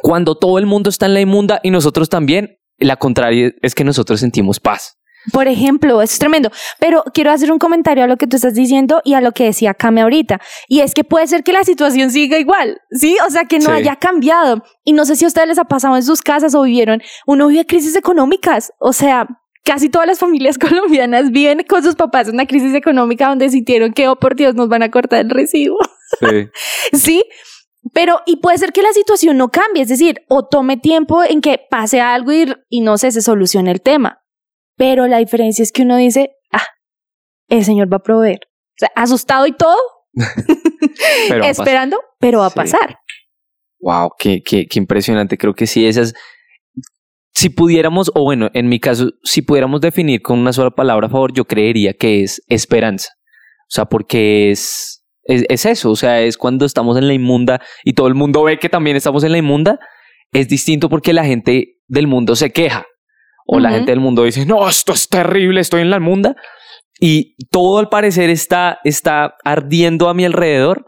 cuando 0.00 0.36
todo 0.36 0.58
el 0.58 0.66
mundo 0.66 0.90
está 0.90 1.06
en 1.06 1.14
la 1.14 1.20
inmunda 1.20 1.60
y 1.62 1.70
nosotros 1.70 2.08
también, 2.08 2.57
la 2.78 2.96
contraria 2.96 3.52
es 3.62 3.74
que 3.74 3.84
nosotros 3.84 4.20
sentimos 4.20 4.60
paz. 4.60 4.98
Por 5.32 5.48
ejemplo, 5.48 6.00
eso 6.00 6.12
es 6.12 6.18
tremendo. 6.18 6.50
Pero 6.78 7.04
quiero 7.12 7.30
hacer 7.30 7.52
un 7.52 7.58
comentario 7.58 8.04
a 8.04 8.06
lo 8.06 8.16
que 8.16 8.26
tú 8.26 8.36
estás 8.36 8.54
diciendo 8.54 9.02
y 9.04 9.14
a 9.14 9.20
lo 9.20 9.32
que 9.32 9.44
decía 9.44 9.74
Kame 9.74 10.02
ahorita. 10.02 10.40
Y 10.68 10.80
es 10.80 10.94
que 10.94 11.04
puede 11.04 11.26
ser 11.26 11.42
que 11.42 11.52
la 11.52 11.64
situación 11.64 12.10
siga 12.10 12.38
igual, 12.38 12.80
¿sí? 12.90 13.16
O 13.26 13.30
sea, 13.30 13.44
que 13.44 13.58
no 13.58 13.70
haya 13.70 13.96
cambiado. 13.96 14.62
Y 14.84 14.92
no 14.92 15.04
sé 15.04 15.16
si 15.16 15.24
a 15.24 15.28
ustedes 15.28 15.48
les 15.48 15.58
ha 15.58 15.64
pasado 15.64 15.96
en 15.96 16.02
sus 16.02 16.22
casas 16.22 16.54
o 16.54 16.62
vivieron, 16.62 17.02
uno 17.26 17.48
vive 17.48 17.66
crisis 17.66 17.96
económicas. 17.96 18.72
O 18.78 18.92
sea, 18.92 19.26
casi 19.64 19.88
todas 19.88 20.06
las 20.06 20.18
familias 20.18 20.56
colombianas 20.58 21.30
viven 21.30 21.64
con 21.68 21.82
sus 21.82 21.94
papás 21.94 22.28
una 22.28 22.46
crisis 22.46 22.74
económica 22.74 23.28
donde 23.28 23.50
sintieron 23.50 23.92
que, 23.92 24.08
oh, 24.08 24.16
por 24.16 24.34
Dios, 24.34 24.54
nos 24.54 24.68
van 24.68 24.82
a 24.82 24.90
cortar 24.90 25.20
el 25.20 25.30
recibo. 25.30 25.76
Sí. 26.20 26.48
¿Sí? 26.96 27.24
Pero, 27.92 28.20
y 28.26 28.36
puede 28.36 28.58
ser 28.58 28.72
que 28.72 28.82
la 28.82 28.92
situación 28.92 29.36
no 29.36 29.50
cambie, 29.50 29.82
es 29.82 29.88
decir, 29.88 30.22
o 30.28 30.46
tome 30.46 30.76
tiempo 30.76 31.22
en 31.22 31.40
que 31.40 31.60
pase 31.70 32.00
algo 32.00 32.32
y, 32.32 32.52
y 32.68 32.80
no 32.80 32.98
sé, 32.98 33.12
se 33.12 33.22
solucione 33.22 33.70
el 33.70 33.80
tema. 33.80 34.22
Pero 34.76 35.06
la 35.06 35.18
diferencia 35.18 35.62
es 35.62 35.72
que 35.72 35.82
uno 35.82 35.96
dice, 35.96 36.32
ah, 36.52 36.66
el 37.48 37.64
Señor 37.64 37.92
va 37.92 37.98
a 37.98 38.02
proveer. 38.02 38.40
O 38.44 38.78
sea, 38.78 38.90
asustado 38.94 39.46
y 39.46 39.52
todo, 39.52 39.76
esperando, 41.44 41.98
pero 42.18 42.40
va 42.40 42.46
a 42.46 42.50
pasar. 42.50 42.98
Wow, 43.80 44.12
qué, 44.18 44.42
qué, 44.42 44.66
qué 44.66 44.78
impresionante. 44.78 45.38
Creo 45.38 45.54
que 45.54 45.66
sí, 45.66 45.86
esas. 45.86 46.14
Si 47.34 47.50
pudiéramos, 47.50 48.10
o 48.14 48.24
bueno, 48.24 48.50
en 48.54 48.68
mi 48.68 48.80
caso, 48.80 49.10
si 49.22 49.42
pudiéramos 49.42 49.80
definir 49.80 50.22
con 50.22 50.38
una 50.38 50.52
sola 50.52 50.70
palabra 50.70 51.06
a 51.06 51.10
favor, 51.10 51.32
yo 51.32 51.44
creería 51.44 51.92
que 51.94 52.22
es 52.22 52.42
esperanza. 52.48 53.10
O 53.62 53.70
sea, 53.70 53.84
porque 53.84 54.50
es 54.50 54.97
es, 55.28 55.66
eso, 55.66 55.90
o 55.90 55.96
sea, 55.96 56.22
es 56.22 56.36
cuando 56.38 56.64
estamos 56.64 56.96
en 56.96 57.06
la 57.06 57.14
inmunda 57.14 57.60
y 57.84 57.92
todo 57.92 58.08
el 58.08 58.14
mundo 58.14 58.42
ve 58.42 58.58
que 58.58 58.68
también 58.68 58.96
estamos 58.96 59.22
en 59.24 59.32
la 59.32 59.38
inmunda, 59.38 59.78
es 60.32 60.48
distinto 60.48 60.88
porque 60.88 61.12
la 61.12 61.24
gente 61.24 61.76
del 61.86 62.06
mundo 62.06 62.34
se 62.34 62.50
queja 62.50 62.86
o 63.46 63.60
la 63.60 63.70
gente 63.70 63.92
del 63.92 64.00
mundo 64.00 64.24
dice, 64.24 64.44
no, 64.44 64.68
esto 64.68 64.92
es 64.92 65.08
terrible, 65.08 65.60
estoy 65.60 65.82
en 65.82 65.90
la 65.90 65.96
inmunda 65.98 66.34
y 67.00 67.34
todo 67.50 67.78
al 67.78 67.88
parecer 67.88 68.30
está, 68.30 68.78
está 68.84 69.36
ardiendo 69.44 70.08
a 70.08 70.14
mi 70.14 70.24
alrededor, 70.24 70.86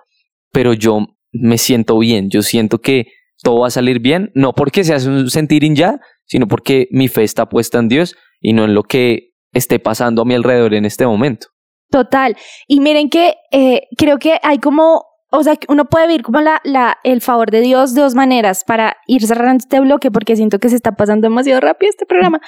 pero 0.53 0.75
yo 0.75 1.07
me 1.33 1.59
siento 1.59 1.99
bien, 1.99 2.29
yo 2.29 2.43
siento 2.43 2.81
que 2.81 3.07
todo 3.43 3.61
va 3.61 3.69
a 3.69 3.71
salir 3.71 4.01
bien, 4.01 4.31
no 4.35 4.53
porque 4.53 4.85
se 4.85 4.93
hace 4.93 5.09
un 5.09 5.31
sentir 5.31 5.63
ya, 5.75 6.01
sino 6.27 6.49
porque 6.49 6.89
mi 6.91 7.09
fe 7.09 7.23
está 7.25 7.49
puesta 7.49 7.79
en 7.79 7.89
Dios 7.89 8.15
y 8.41 8.53
no 8.53 8.65
en 8.65 8.75
lo 8.75 8.83
que 8.83 9.31
esté 9.53 9.79
pasando 9.79 10.23
a 10.23 10.25
mi 10.25 10.35
alrededor 10.35 10.75
en 10.75 10.85
este 10.85 11.07
momento. 11.07 11.49
Total. 11.91 12.37
Y 12.67 12.81
miren 12.81 13.11
que 13.11 13.37
eh, 13.51 13.89
creo 13.97 14.19
que 14.19 14.39
hay 14.43 14.59
como 14.59 15.11
o 15.33 15.45
sea, 15.45 15.55
uno 15.69 15.85
puede 15.85 16.09
vivir 16.09 16.23
como 16.23 16.41
la, 16.41 16.61
la, 16.65 16.99
el 17.05 17.21
favor 17.21 17.51
de 17.53 17.61
Dios 17.61 17.95
de 17.95 18.03
dos 18.03 18.15
maneras 18.15 18.65
para 18.65 18.97
ir 19.07 19.25
cerrando 19.27 19.63
este 19.63 19.79
bloque 19.79 20.11
porque 20.11 20.35
siento 20.35 20.59
que 20.59 20.69
se 20.69 20.77
está 20.77 20.93
pasando 20.93 21.29
demasiado 21.29 21.61
rápido 21.61 21.91
este 21.91 22.05
programa. 22.05 22.41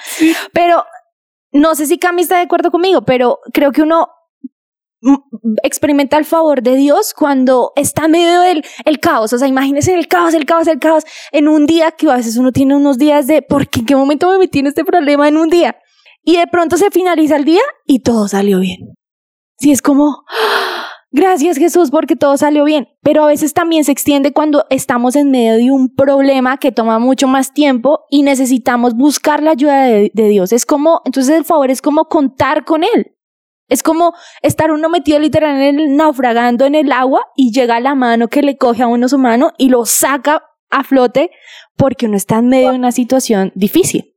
Pero 0.51 0.83
no 1.53 1.75
sé 1.75 1.85
si 1.85 1.97
Cami 1.97 2.23
está 2.23 2.37
de 2.37 2.43
acuerdo 2.43 2.71
conmigo, 2.71 3.03
pero 3.03 3.39
creo 3.53 3.71
que 3.71 3.83
uno 3.83 4.09
experimenta 5.63 6.17
el 6.17 6.25
favor 6.25 6.61
de 6.61 6.75
Dios 6.75 7.13
cuando 7.13 7.71
está 7.75 8.05
en 8.05 8.11
medio 8.11 8.41
del 8.41 8.63
el 8.85 8.99
caos. 8.99 9.31
O 9.33 9.37
sea, 9.37 9.47
imagínense 9.47 9.93
el 9.93 10.07
caos, 10.07 10.33
el 10.33 10.45
caos, 10.45 10.67
el 10.67 10.79
caos 10.79 11.03
en 11.31 11.47
un 11.47 11.65
día 11.65 11.91
que 11.91 12.09
a 12.09 12.15
veces 12.15 12.37
uno 12.37 12.51
tiene 12.51 12.75
unos 12.75 12.97
días 12.97 13.27
de, 13.27 13.41
¿por 13.41 13.67
qué 13.67 13.79
en 13.79 13.85
qué 13.85 13.95
momento 13.95 14.29
me 14.29 14.39
metí 14.39 14.59
en 14.59 14.67
este 14.67 14.83
problema 14.83 15.27
en 15.27 15.37
un 15.37 15.49
día? 15.49 15.77
Y 16.23 16.37
de 16.37 16.47
pronto 16.47 16.77
se 16.77 16.89
finaliza 16.89 17.35
el 17.35 17.45
día 17.45 17.61
y 17.85 17.99
todo 17.99 18.27
salió 18.27 18.59
bien. 18.59 18.92
Sí, 19.63 19.71
es 19.71 19.81
como, 19.81 20.25
gracias 21.09 21.57
Jesús 21.57 21.89
porque 21.89 22.17
todo 22.17 22.35
salió 22.35 22.65
bien. 22.65 22.89
Pero 23.01 23.23
a 23.23 23.27
veces 23.27 23.53
también 23.53 23.85
se 23.85 23.93
extiende 23.93 24.33
cuando 24.33 24.65
estamos 24.69 25.15
en 25.15 25.31
medio 25.31 25.55
de 25.55 25.71
un 25.71 25.95
problema 25.95 26.57
que 26.57 26.73
toma 26.73 26.99
mucho 26.99 27.29
más 27.29 27.53
tiempo 27.53 28.01
y 28.09 28.23
necesitamos 28.23 28.93
buscar 28.93 29.41
la 29.41 29.51
ayuda 29.51 29.85
de, 29.85 30.11
de 30.13 30.27
Dios. 30.27 30.51
Es 30.51 30.65
como, 30.65 31.01
entonces 31.05 31.33
el 31.37 31.45
favor 31.45 31.71
es 31.71 31.81
como 31.81 32.09
contar 32.09 32.65
con 32.65 32.83
Él. 32.83 33.15
Es 33.69 33.83
como 33.83 34.13
estar 34.41 34.69
uno 34.69 34.89
metido 34.89 35.17
literal 35.17 35.61
en 35.61 35.79
el 35.79 35.95
naufragando 35.95 36.65
en 36.65 36.75
el 36.75 36.91
agua 36.91 37.27
y 37.37 37.53
llega 37.53 37.79
la 37.79 37.95
mano 37.95 38.27
que 38.27 38.41
le 38.41 38.57
coge 38.57 38.83
a 38.83 38.87
uno 38.87 39.07
su 39.07 39.17
mano 39.17 39.53
y 39.57 39.69
lo 39.69 39.85
saca 39.85 40.43
a 40.71 40.83
flote 40.83 41.31
porque 41.77 42.07
uno 42.07 42.17
está 42.17 42.39
en 42.39 42.49
medio 42.49 42.71
de 42.71 42.75
una 42.75 42.91
situación 42.91 43.53
difícil. 43.55 44.13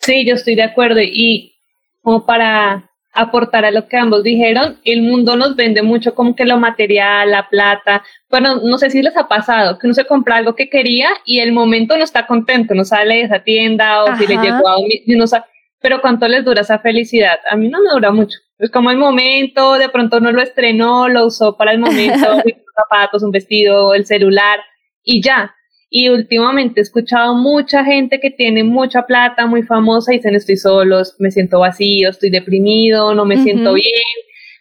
Sí, 0.00 0.26
yo 0.26 0.34
estoy 0.34 0.56
de 0.56 0.64
acuerdo 0.64 1.00
y 1.00 1.54
como 2.02 2.26
para 2.26 2.87
aportar 3.12 3.64
a 3.64 3.70
lo 3.70 3.88
que 3.88 3.96
ambos 3.96 4.22
dijeron, 4.22 4.78
el 4.84 5.02
mundo 5.02 5.36
nos 5.36 5.56
vende 5.56 5.82
mucho 5.82 6.14
como 6.14 6.36
que 6.36 6.44
lo 6.44 6.58
material, 6.58 7.30
la 7.30 7.48
plata. 7.48 8.02
Bueno, 8.30 8.60
no 8.62 8.78
sé 8.78 8.90
si 8.90 9.02
les 9.02 9.16
ha 9.16 9.28
pasado 9.28 9.78
que 9.78 9.86
uno 9.86 9.94
se 9.94 10.06
compra 10.06 10.36
algo 10.36 10.54
que 10.54 10.68
quería 10.68 11.08
y 11.24 11.40
el 11.40 11.52
momento 11.52 11.96
no 11.96 12.04
está 12.04 12.26
contento, 12.26 12.74
no 12.74 12.84
sale 12.84 13.16
de 13.16 13.22
esa 13.22 13.40
tienda 13.40 14.04
o 14.04 14.16
si 14.16 14.26
le 14.26 14.36
llegó 14.36 14.68
a 14.68 14.78
un, 14.78 14.88
no 15.06 15.26
sabe, 15.26 15.46
pero 15.80 16.00
cuánto 16.00 16.28
les 16.28 16.44
dura 16.44 16.62
esa 16.62 16.78
felicidad. 16.78 17.38
A 17.50 17.56
mí 17.56 17.68
no 17.68 17.80
me 17.80 17.90
dura 17.90 18.10
mucho. 18.10 18.38
Es 18.58 18.70
como 18.70 18.90
el 18.90 18.98
momento, 18.98 19.74
de 19.74 19.88
pronto 19.88 20.20
no 20.20 20.32
lo 20.32 20.42
estrenó, 20.42 21.08
lo 21.08 21.26
usó 21.26 21.56
para 21.56 21.72
el 21.72 21.78
momento, 21.78 22.18
zapatos, 22.76 23.22
un 23.22 23.30
vestido, 23.30 23.94
el 23.94 24.06
celular 24.06 24.60
y 25.02 25.22
ya. 25.22 25.54
Y 25.90 26.10
últimamente 26.10 26.80
he 26.80 26.82
escuchado 26.82 27.34
mucha 27.34 27.84
gente 27.84 28.20
que 28.20 28.30
tiene 28.30 28.62
mucha 28.62 29.06
plata, 29.06 29.46
muy 29.46 29.62
famosa, 29.62 30.12
y 30.12 30.16
dicen 30.16 30.34
estoy 30.34 30.56
solo, 30.56 31.00
me 31.18 31.30
siento 31.30 31.60
vacío, 31.60 32.10
estoy 32.10 32.30
deprimido, 32.30 33.14
no 33.14 33.24
me 33.24 33.38
siento 33.38 33.72
bien. 33.72 33.92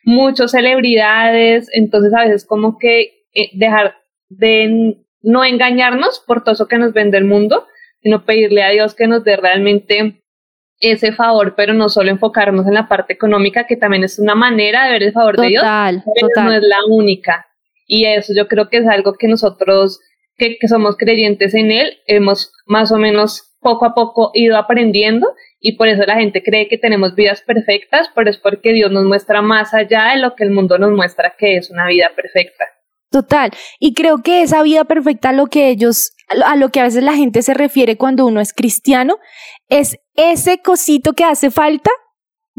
Muchas 0.03 0.51
celebridades, 0.51 1.69
entonces 1.73 2.13
a 2.13 2.23
veces 2.23 2.45
como 2.45 2.77
que 2.77 3.25
eh, 3.33 3.49
dejar 3.53 3.95
de 4.29 4.97
no 5.21 5.43
engañarnos 5.43 6.23
por 6.25 6.43
todo 6.43 6.53
eso 6.53 6.67
que 6.67 6.77
nos 6.77 6.93
vende 6.93 7.17
el 7.17 7.25
mundo, 7.25 7.67
sino 8.01 8.23
pedirle 8.23 8.63
a 8.63 8.69
Dios 8.69 8.95
que 8.95 9.07
nos 9.07 9.23
dé 9.25 9.35
realmente 9.35 10.23
ese 10.79 11.11
favor, 11.11 11.55
pero 11.55 11.73
no 11.73 11.89
solo 11.89 12.09
enfocarnos 12.09 12.67
en 12.67 12.75
la 12.75 12.87
parte 12.87 13.13
económica, 13.13 13.65
que 13.65 13.75
también 13.75 14.03
es 14.03 14.19
una 14.19 14.35
manera 14.35 14.85
de 14.85 14.91
ver 14.91 15.03
el 15.03 15.11
favor 15.11 15.37
de 15.37 15.47
Dios, 15.47 15.63
pero 15.63 16.43
no 16.43 16.53
es 16.53 16.61
la 16.61 16.85
única. 16.87 17.47
Y 17.87 18.05
eso 18.05 18.33
yo 18.35 18.47
creo 18.47 18.69
que 18.69 18.77
es 18.77 18.87
algo 18.87 19.13
que 19.13 19.27
nosotros, 19.27 19.99
que, 20.37 20.57
que 20.57 20.67
somos 20.67 20.97
creyentes 20.97 21.53
en 21.53 21.71
Él, 21.71 21.97
hemos 22.05 22.51
más 22.65 22.91
o 22.91 22.97
menos 22.97 23.55
poco 23.59 23.85
a 23.85 23.93
poco 23.93 24.31
ido 24.33 24.57
aprendiendo 24.57 25.33
y 25.59 25.73
por 25.73 25.87
eso 25.87 26.03
la 26.05 26.15
gente 26.15 26.43
cree 26.43 26.67
que 26.67 26.77
tenemos 26.77 27.15
vidas 27.15 27.41
perfectas, 27.41 28.09
pero 28.15 28.29
es 28.29 28.37
porque 28.37 28.73
Dios 28.73 28.91
nos 28.91 29.05
muestra 29.05 29.41
más 29.41 29.73
allá 29.73 30.11
de 30.13 30.21
lo 30.21 30.35
que 30.35 30.43
el 30.43 30.51
mundo 30.51 30.77
nos 30.77 30.91
muestra 30.91 31.35
que 31.37 31.57
es 31.57 31.69
una 31.69 31.87
vida 31.87 32.11
perfecta. 32.15 32.65
Total. 33.09 33.51
Y 33.79 33.93
creo 33.93 34.19
que 34.19 34.41
esa 34.41 34.61
vida 34.63 34.83
perfecta, 34.85 35.31
lo 35.31 35.47
que 35.47 35.69
ellos, 35.69 36.13
a 36.45 36.55
lo 36.55 36.69
que 36.69 36.81
a 36.81 36.83
veces 36.83 37.03
la 37.03 37.13
gente 37.13 37.41
se 37.41 37.53
refiere 37.53 37.97
cuando 37.97 38.25
uno 38.25 38.41
es 38.41 38.53
cristiano, 38.53 39.17
es 39.69 39.97
ese 40.15 40.59
cosito 40.59 41.13
que 41.13 41.23
hace 41.23 41.49
falta 41.49 41.89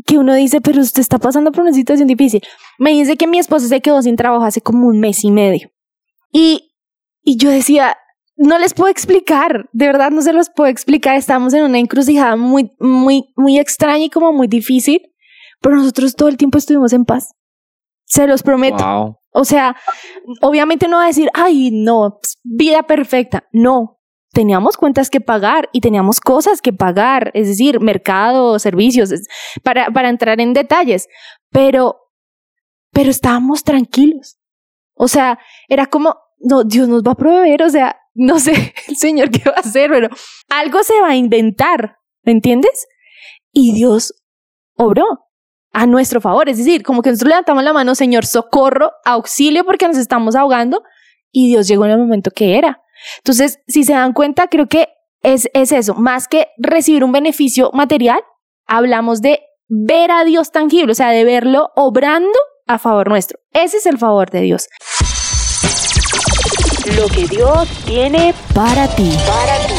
que 0.06 0.16
uno 0.16 0.34
dice, 0.34 0.60
pero 0.60 0.80
usted 0.80 1.00
está 1.00 1.18
pasando 1.18 1.52
por 1.52 1.62
una 1.62 1.72
situación 1.72 2.08
difícil. 2.08 2.40
Me 2.78 2.90
dice 2.90 3.16
que 3.16 3.26
mi 3.26 3.38
esposo 3.38 3.66
se 3.66 3.80
quedó 3.80 4.00
sin 4.02 4.16
trabajo 4.16 4.44
hace 4.44 4.60
como 4.60 4.86
un 4.86 5.00
mes 5.00 5.22
y 5.24 5.30
medio. 5.30 5.70
Y, 6.32 6.67
y 7.28 7.36
yo 7.36 7.50
decía, 7.50 7.94
no 8.38 8.58
les 8.58 8.72
puedo 8.72 8.88
explicar, 8.88 9.68
de 9.72 9.86
verdad 9.86 10.10
no 10.10 10.22
se 10.22 10.32
los 10.32 10.48
puedo 10.48 10.70
explicar. 10.70 11.14
Estamos 11.14 11.52
en 11.52 11.62
una 11.62 11.78
encrucijada 11.78 12.36
muy, 12.36 12.72
muy, 12.80 13.34
muy 13.36 13.58
extraña 13.58 14.04
y 14.04 14.08
como 14.08 14.32
muy 14.32 14.48
difícil, 14.48 15.02
pero 15.60 15.76
nosotros 15.76 16.16
todo 16.16 16.30
el 16.30 16.38
tiempo 16.38 16.56
estuvimos 16.56 16.94
en 16.94 17.04
paz. 17.04 17.34
Se 18.06 18.26
los 18.26 18.42
prometo. 18.42 19.20
O 19.30 19.44
sea, 19.44 19.76
obviamente 20.40 20.88
no 20.88 20.96
va 20.96 21.04
a 21.04 21.08
decir, 21.08 21.28
ay, 21.34 21.70
no, 21.70 22.18
vida 22.44 22.84
perfecta. 22.84 23.44
No, 23.52 24.00
teníamos 24.32 24.78
cuentas 24.78 25.10
que 25.10 25.20
pagar 25.20 25.68
y 25.74 25.82
teníamos 25.82 26.20
cosas 26.20 26.62
que 26.62 26.72
pagar, 26.72 27.30
es 27.34 27.46
decir, 27.46 27.78
mercado, 27.80 28.58
servicios, 28.58 29.12
para, 29.62 29.90
para 29.90 30.08
entrar 30.08 30.40
en 30.40 30.54
detalles, 30.54 31.08
pero, 31.50 32.08
pero 32.90 33.10
estábamos 33.10 33.64
tranquilos. 33.64 34.38
O 34.94 35.08
sea, 35.08 35.38
era 35.68 35.84
como, 35.84 36.16
no, 36.40 36.64
Dios 36.64 36.88
nos 36.88 37.02
va 37.02 37.12
a 37.12 37.16
proveer, 37.16 37.62
o 37.62 37.70
sea, 37.70 37.96
no 38.14 38.38
sé 38.38 38.74
el 38.88 38.96
Señor 38.96 39.30
qué 39.30 39.48
va 39.48 39.56
a 39.56 39.60
hacer, 39.60 39.90
pero 39.90 40.08
algo 40.48 40.82
se 40.82 41.00
va 41.00 41.08
a 41.08 41.16
inventar, 41.16 41.98
¿me 42.22 42.32
entiendes? 42.32 42.86
Y 43.52 43.72
Dios 43.74 44.14
obró 44.76 45.04
a 45.72 45.86
nuestro 45.86 46.20
favor, 46.20 46.48
es 46.48 46.58
decir, 46.58 46.82
como 46.82 47.02
que 47.02 47.10
nosotros 47.10 47.30
levantamos 47.30 47.62
la 47.62 47.72
mano, 47.72 47.94
Señor, 47.94 48.26
socorro, 48.26 48.92
auxilio 49.04 49.64
porque 49.64 49.86
nos 49.86 49.96
estamos 49.96 50.34
ahogando, 50.34 50.82
y 51.30 51.48
Dios 51.48 51.68
llegó 51.68 51.84
en 51.84 51.92
el 51.92 51.98
momento 51.98 52.30
que 52.30 52.56
era. 52.56 52.82
Entonces, 53.18 53.60
si 53.68 53.84
se 53.84 53.92
dan 53.92 54.12
cuenta, 54.12 54.48
creo 54.48 54.66
que 54.66 54.88
es, 55.22 55.48
es 55.52 55.72
eso, 55.72 55.94
más 55.94 56.26
que 56.28 56.48
recibir 56.58 57.04
un 57.04 57.12
beneficio 57.12 57.70
material, 57.72 58.20
hablamos 58.66 59.20
de 59.20 59.40
ver 59.68 60.10
a 60.10 60.24
Dios 60.24 60.50
tangible, 60.50 60.92
o 60.92 60.94
sea, 60.94 61.10
de 61.10 61.24
verlo 61.24 61.70
obrando 61.76 62.38
a 62.66 62.78
favor 62.78 63.08
nuestro. 63.08 63.38
Ese 63.52 63.78
es 63.78 63.86
el 63.86 63.98
favor 63.98 64.30
de 64.30 64.40
Dios. 64.40 64.68
Lo 66.96 67.06
que 67.08 67.26
Dios 67.26 67.68
tiene 67.84 68.34
para 68.54 68.88
ti. 68.88 69.10
Para 69.26 69.58
ti. 69.66 69.74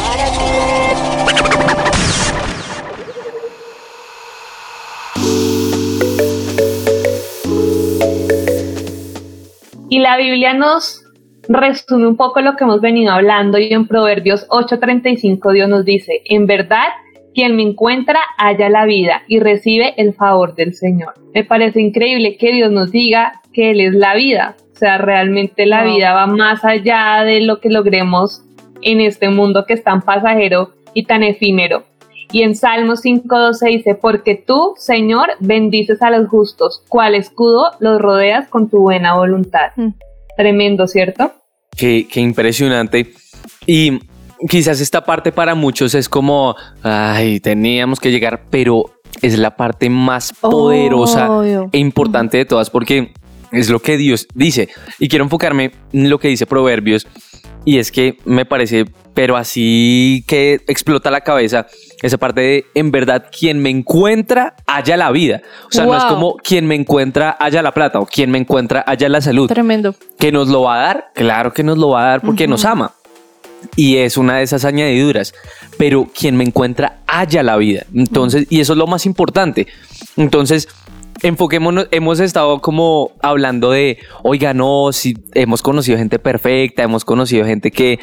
Y 9.90 10.00
la 10.00 10.18
Biblia 10.18 10.54
nos 10.54 11.04
resume 11.48 12.08
un 12.08 12.16
poco 12.16 12.42
lo 12.42 12.56
que 12.56 12.64
hemos 12.64 12.80
venido 12.80 13.12
hablando 13.12 13.58
y 13.58 13.74
en 13.74 13.88
Proverbios 13.88 14.46
8:35 14.50 15.52
Dios 15.52 15.68
nos 15.68 15.84
dice, 15.84 16.22
en 16.26 16.46
verdad, 16.46 16.90
quien 17.34 17.56
me 17.56 17.64
encuentra 17.64 18.20
halla 18.38 18.70
la 18.70 18.86
vida 18.86 19.24
y 19.28 19.40
recibe 19.40 19.96
el 19.98 20.14
favor 20.14 20.54
del 20.56 20.74
Señor. 20.76 21.14
Me 21.34 21.44
parece 21.44 21.82
increíble 21.82 22.38
que 22.38 22.52
Dios 22.52 22.72
nos 22.72 22.92
diga 22.92 23.42
que 23.52 23.72
Él 23.72 23.82
es 23.82 23.94
la 23.94 24.14
vida, 24.16 24.56
sea, 24.80 24.98
realmente 24.98 25.66
la 25.66 25.84
vida 25.84 26.14
va 26.14 26.28
más 26.28 26.66
allá 26.66 27.24
de 27.24 27.42
lo 27.42 27.60
que 27.60 27.70
logremos 27.70 28.44
en 28.82 29.02
este 29.02 29.30
mundo 29.30 29.66
que 29.66 29.74
es 29.74 29.84
tan 29.84 30.02
pasajero 30.02 30.72
y 30.94 31.04
tan 31.04 31.24
efímero. 31.24 31.84
Y 32.32 32.44
en 32.44 32.56
Salmos 32.56 33.04
5.12 33.04 33.68
dice, 33.78 33.96
porque 33.96 34.36
tú, 34.36 34.74
Señor, 34.78 35.30
bendices 35.40 36.02
a 36.02 36.12
los 36.12 36.28
justos, 36.28 36.84
cual 36.88 37.16
escudo 37.16 37.72
los 37.80 38.00
rodeas 38.00 38.48
con 38.50 38.70
tu 38.70 38.80
buena 38.80 39.16
voluntad. 39.16 39.72
Mm. 39.76 39.90
Tremendo, 40.38 40.88
¿cierto? 40.88 41.34
Qué, 41.76 42.08
impresionante. 42.16 43.14
Y 43.66 44.00
quizás 44.48 44.80
esta 44.80 45.04
parte 45.04 45.32
para 45.32 45.56
muchos 45.56 45.96
es 45.96 46.08
como, 46.08 46.56
ay, 46.84 47.40
teníamos 47.40 48.00
que 48.00 48.12
llegar, 48.12 48.44
pero 48.50 48.86
es 49.22 49.38
la 49.40 49.56
parte 49.56 49.90
más 49.90 50.32
poderosa 50.34 51.30
e 51.72 51.78
importante 51.80 52.38
de 52.38 52.46
todas 52.46 52.70
porque 52.70 53.12
es 53.52 53.70
lo 53.70 53.80
que 53.80 53.98
Dios 53.98 54.28
dice. 54.34 54.70
Y 55.00 55.08
quiero 55.08 55.26
enfocarme 55.26 55.72
en 55.94 56.10
lo 56.10 56.20
que 56.20 56.28
dice 56.28 56.46
Proverbios 56.46 57.08
y 57.66 57.78
es 57.78 57.92
que 57.92 58.18
me 58.26 58.46
parece, 58.46 58.86
pero 59.14 59.36
así 59.36 60.24
que 60.28 60.62
explota 60.68 61.12
la 61.12 61.22
cabeza 61.22 61.68
esa 62.02 62.18
parte 62.18 62.42
de 62.42 62.66
en 62.74 62.92
verdad 62.92 63.26
quien 63.38 63.60
me 63.60 63.70
encuentra 63.70 64.56
haya 64.66 64.96
la 64.96 65.12
vida. 65.12 65.42
O 65.68 65.72
sea, 65.72 65.86
no 65.86 65.96
es 65.96 66.04
como 66.06 66.38
quien 66.38 66.66
me 66.66 66.76
encuentra 66.76 67.36
haya 67.40 67.62
la 67.62 67.74
plata 67.74 68.00
o 68.00 68.06
quien 68.06 68.32
me 68.32 68.38
encuentra 68.38 68.84
haya 68.88 69.10
la 69.10 69.22
salud. 69.22 69.48
Tremendo. 69.48 69.94
Que 70.18 70.32
nos 70.32 70.48
lo 70.48 70.64
va 70.64 70.76
a 70.76 70.86
dar, 70.86 71.12
claro 71.14 71.54
que 71.54 71.64
nos 71.64 71.78
lo 71.78 71.90
va 71.90 72.04
a 72.04 72.08
dar 72.08 72.22
porque 72.22 72.48
nos 72.48 72.64
ama. 72.66 72.94
Y 73.76 73.98
es 73.98 74.16
una 74.16 74.38
de 74.38 74.44
esas 74.44 74.64
añadiduras. 74.64 75.34
Pero 75.78 76.08
quien 76.18 76.38
me 76.38 76.46
encuentra 76.46 77.00
haya 77.08 77.44
la 77.44 77.58
vida. 77.58 77.86
Entonces, 77.94 78.48
y 78.50 78.62
eso 78.62 78.74
es 78.74 78.80
lo 78.80 78.88
más 78.88 79.06
importante. 79.06 79.68
Entonces, 80.16 80.70
enfoquémonos, 81.22 81.88
hemos 81.92 82.20
estado 82.20 82.60
como 82.60 83.12
hablando 83.22 83.72
de, 83.72 83.98
oiga, 84.24 84.54
no, 84.54 84.92
si 84.92 85.18
hemos 85.34 85.62
conocido 85.62 85.98
gente 85.98 86.20
perfecta, 86.20 86.84
hemos 86.84 87.06
conocido 87.06 87.46
gente 87.46 87.72
que 87.72 88.00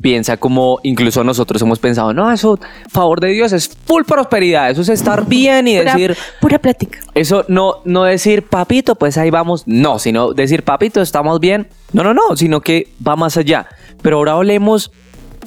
piensa 0.00 0.36
como 0.36 0.78
incluso 0.82 1.24
nosotros 1.24 1.62
hemos 1.62 1.78
pensado, 1.78 2.12
no, 2.12 2.30
eso, 2.30 2.58
favor 2.88 3.20
de 3.20 3.28
Dios, 3.28 3.52
es 3.52 3.68
full 3.86 4.02
prosperidad, 4.04 4.70
eso 4.70 4.82
es 4.82 4.88
estar 4.88 5.26
bien 5.26 5.68
y 5.68 5.76
decir... 5.76 6.16
Pura 6.40 6.58
plática. 6.58 7.00
Eso 7.14 7.44
no, 7.48 7.76
no 7.84 8.04
decir, 8.04 8.42
papito, 8.44 8.94
pues 8.94 9.16
ahí 9.18 9.30
vamos, 9.30 9.64
no, 9.66 9.98
sino 9.98 10.32
decir, 10.32 10.62
papito, 10.62 11.00
estamos 11.00 11.40
bien. 11.40 11.68
No, 11.92 12.04
no, 12.04 12.14
no, 12.14 12.36
sino 12.36 12.60
que 12.60 12.88
va 13.06 13.16
más 13.16 13.36
allá. 13.36 13.68
Pero 14.02 14.18
ahora 14.18 14.32
hablemos, 14.32 14.92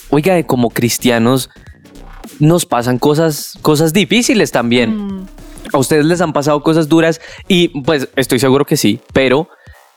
oiga, 0.09 0.33
de 0.33 0.45
como 0.45 0.69
cristianos 0.69 1.49
nos 2.39 2.65
pasan 2.65 2.99
cosas, 2.99 3.57
cosas 3.61 3.93
difíciles 3.93 4.51
también. 4.51 5.19
Mm. 5.19 5.25
¿A 5.71 5.77
ustedes 5.77 6.05
les 6.05 6.21
han 6.21 6.33
pasado 6.33 6.61
cosas 6.63 6.89
duras? 6.89 7.21
Y 7.47 7.69
pues 7.81 8.09
estoy 8.15 8.39
seguro 8.39 8.65
que 8.65 8.77
sí, 8.77 8.99
pero 9.13 9.47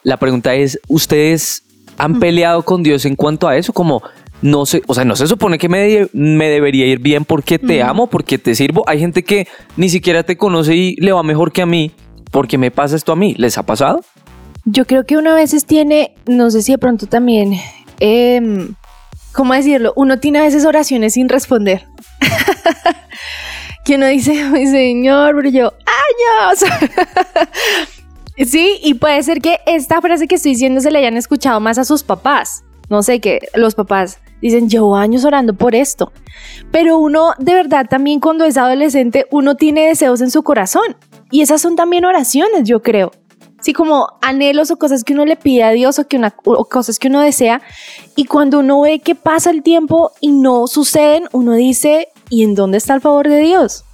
la 0.02 0.18
pregunta 0.18 0.54
es, 0.54 0.78
¿ustedes 0.88 1.64
han 1.98 2.20
peleado 2.20 2.62
con 2.62 2.82
Dios 2.82 3.04
en 3.04 3.16
cuanto 3.16 3.48
a 3.48 3.56
eso? 3.56 3.72
Como, 3.72 4.02
no 4.42 4.66
sé, 4.66 4.82
o 4.86 4.94
sea, 4.94 5.04
no 5.04 5.16
se 5.16 5.26
supone 5.26 5.58
que 5.58 5.68
me, 5.68 6.08
me 6.12 6.48
debería 6.48 6.86
ir 6.86 7.00
bien 7.00 7.24
porque 7.24 7.58
te 7.58 7.82
mm. 7.82 7.86
amo, 7.86 8.06
porque 8.06 8.38
te 8.38 8.54
sirvo. 8.54 8.84
Hay 8.86 9.00
gente 9.00 9.24
que 9.24 9.48
ni 9.76 9.88
siquiera 9.88 10.22
te 10.22 10.36
conoce 10.36 10.74
y 10.76 10.96
le 10.96 11.12
va 11.12 11.22
mejor 11.22 11.52
que 11.52 11.62
a 11.62 11.66
mí 11.66 11.92
porque 12.30 12.58
me 12.58 12.70
pasa 12.70 12.96
esto 12.96 13.12
a 13.12 13.16
mí. 13.16 13.34
¿Les 13.38 13.58
ha 13.58 13.64
pasado? 13.64 14.00
Yo 14.64 14.84
creo 14.84 15.04
que 15.04 15.16
uno 15.16 15.30
a 15.30 15.34
veces 15.34 15.64
tiene, 15.64 16.14
no 16.26 16.50
sé 16.50 16.62
si 16.62 16.72
de 16.72 16.78
pronto 16.78 17.06
también, 17.06 17.54
eh, 18.00 18.68
¿cómo 19.32 19.54
decirlo? 19.54 19.92
Uno 19.96 20.18
tiene 20.18 20.40
a 20.40 20.42
veces 20.42 20.64
oraciones 20.64 21.14
sin 21.14 21.28
responder. 21.28 21.86
que 23.86 23.94
uno 23.94 24.06
dice, 24.06 24.44
mi 24.50 24.66
señor, 24.66 25.36
pero 25.36 25.48
yo, 25.48 25.72
años. 26.42 26.64
sí, 28.50 28.80
y 28.82 28.94
puede 28.94 29.22
ser 29.22 29.40
que 29.40 29.60
esta 29.64 30.02
frase 30.02 30.26
que 30.26 30.34
estoy 30.34 30.52
diciendo 30.52 30.80
se 30.80 30.90
le 30.90 30.98
hayan 30.98 31.16
escuchado 31.16 31.60
más 31.60 31.78
a 31.78 31.84
sus 31.84 32.02
papás. 32.02 32.64
No 32.88 33.02
sé, 33.02 33.20
que 33.20 33.40
los 33.54 33.74
papás 33.74 34.20
dicen, 34.40 34.68
llevo 34.68 34.96
años 34.96 35.24
orando 35.24 35.54
por 35.54 35.74
esto. 35.74 36.12
Pero 36.70 36.98
uno, 36.98 37.32
de 37.38 37.54
verdad, 37.54 37.86
también 37.88 38.20
cuando 38.20 38.44
es 38.44 38.56
adolescente, 38.56 39.26
uno 39.30 39.56
tiene 39.56 39.88
deseos 39.88 40.20
en 40.20 40.30
su 40.30 40.42
corazón. 40.42 40.96
Y 41.30 41.40
esas 41.40 41.60
son 41.60 41.74
también 41.74 42.04
oraciones, 42.04 42.62
yo 42.64 42.82
creo. 42.82 43.10
Sí, 43.60 43.72
como 43.72 44.08
anhelos 44.20 44.70
o 44.70 44.76
cosas 44.76 45.02
que 45.02 45.14
uno 45.14 45.24
le 45.24 45.36
pide 45.36 45.64
a 45.64 45.70
Dios 45.70 45.98
o, 45.98 46.06
que 46.06 46.16
una, 46.16 46.34
o 46.44 46.64
cosas 46.66 47.00
que 47.00 47.08
uno 47.08 47.20
desea. 47.20 47.62
Y 48.14 48.26
cuando 48.26 48.60
uno 48.60 48.80
ve 48.80 49.00
que 49.00 49.16
pasa 49.16 49.50
el 49.50 49.62
tiempo 49.62 50.12
y 50.20 50.30
no 50.30 50.68
suceden, 50.68 51.24
uno 51.32 51.54
dice, 51.54 52.08
¿y 52.30 52.44
en 52.44 52.54
dónde 52.54 52.78
está 52.78 52.94
el 52.94 53.00
favor 53.00 53.28
de 53.28 53.40
Dios? 53.40 53.84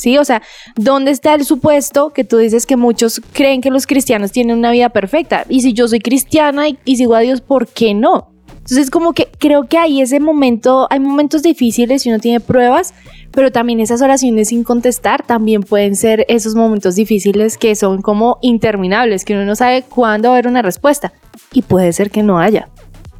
¿sí? 0.00 0.18
O 0.18 0.24
sea, 0.24 0.42
¿dónde 0.76 1.10
está 1.10 1.34
el 1.34 1.44
supuesto 1.44 2.10
que 2.10 2.24
tú 2.24 2.38
dices 2.38 2.66
que 2.66 2.76
muchos 2.76 3.20
creen 3.32 3.60
que 3.60 3.70
los 3.70 3.86
cristianos 3.86 4.32
tienen 4.32 4.58
una 4.58 4.72
vida 4.72 4.88
perfecta? 4.88 5.44
Y 5.48 5.60
si 5.60 5.72
yo 5.72 5.86
soy 5.86 6.00
cristiana 6.00 6.68
y, 6.68 6.96
sigo 6.96 7.14
a 7.14 7.20
Dios, 7.20 7.40
¿por 7.40 7.68
qué 7.68 7.94
no? 7.94 8.30
Entonces, 8.48 8.90
como 8.90 9.12
que 9.14 9.28
creo 9.38 9.66
que 9.66 9.78
hay 9.78 10.00
ese 10.00 10.20
momento, 10.20 10.86
hay 10.90 11.00
momentos 11.00 11.42
difíciles 11.42 12.06
y 12.06 12.10
uno 12.10 12.18
tiene 12.18 12.40
pruebas, 12.40 12.94
pero 13.32 13.50
también 13.50 13.80
esas 13.80 14.02
oraciones 14.02 14.48
sin 14.48 14.64
contestar 14.64 15.24
también 15.24 15.62
pueden 15.62 15.96
ser 15.96 16.24
esos 16.28 16.54
momentos 16.54 16.94
difíciles 16.94 17.56
que 17.56 17.74
son 17.74 18.02
como 18.02 18.38
interminables, 18.42 19.24
que 19.24 19.34
uno 19.34 19.44
no 19.44 19.56
sabe 19.56 19.82
cuándo 19.82 20.28
va 20.28 20.34
a 20.34 20.38
haber 20.38 20.48
una 20.48 20.62
respuesta 20.62 21.12
y 21.52 21.62
puede 21.62 21.92
ser 21.92 22.10
que 22.10 22.22
no 22.22 22.38
haya. 22.38 22.68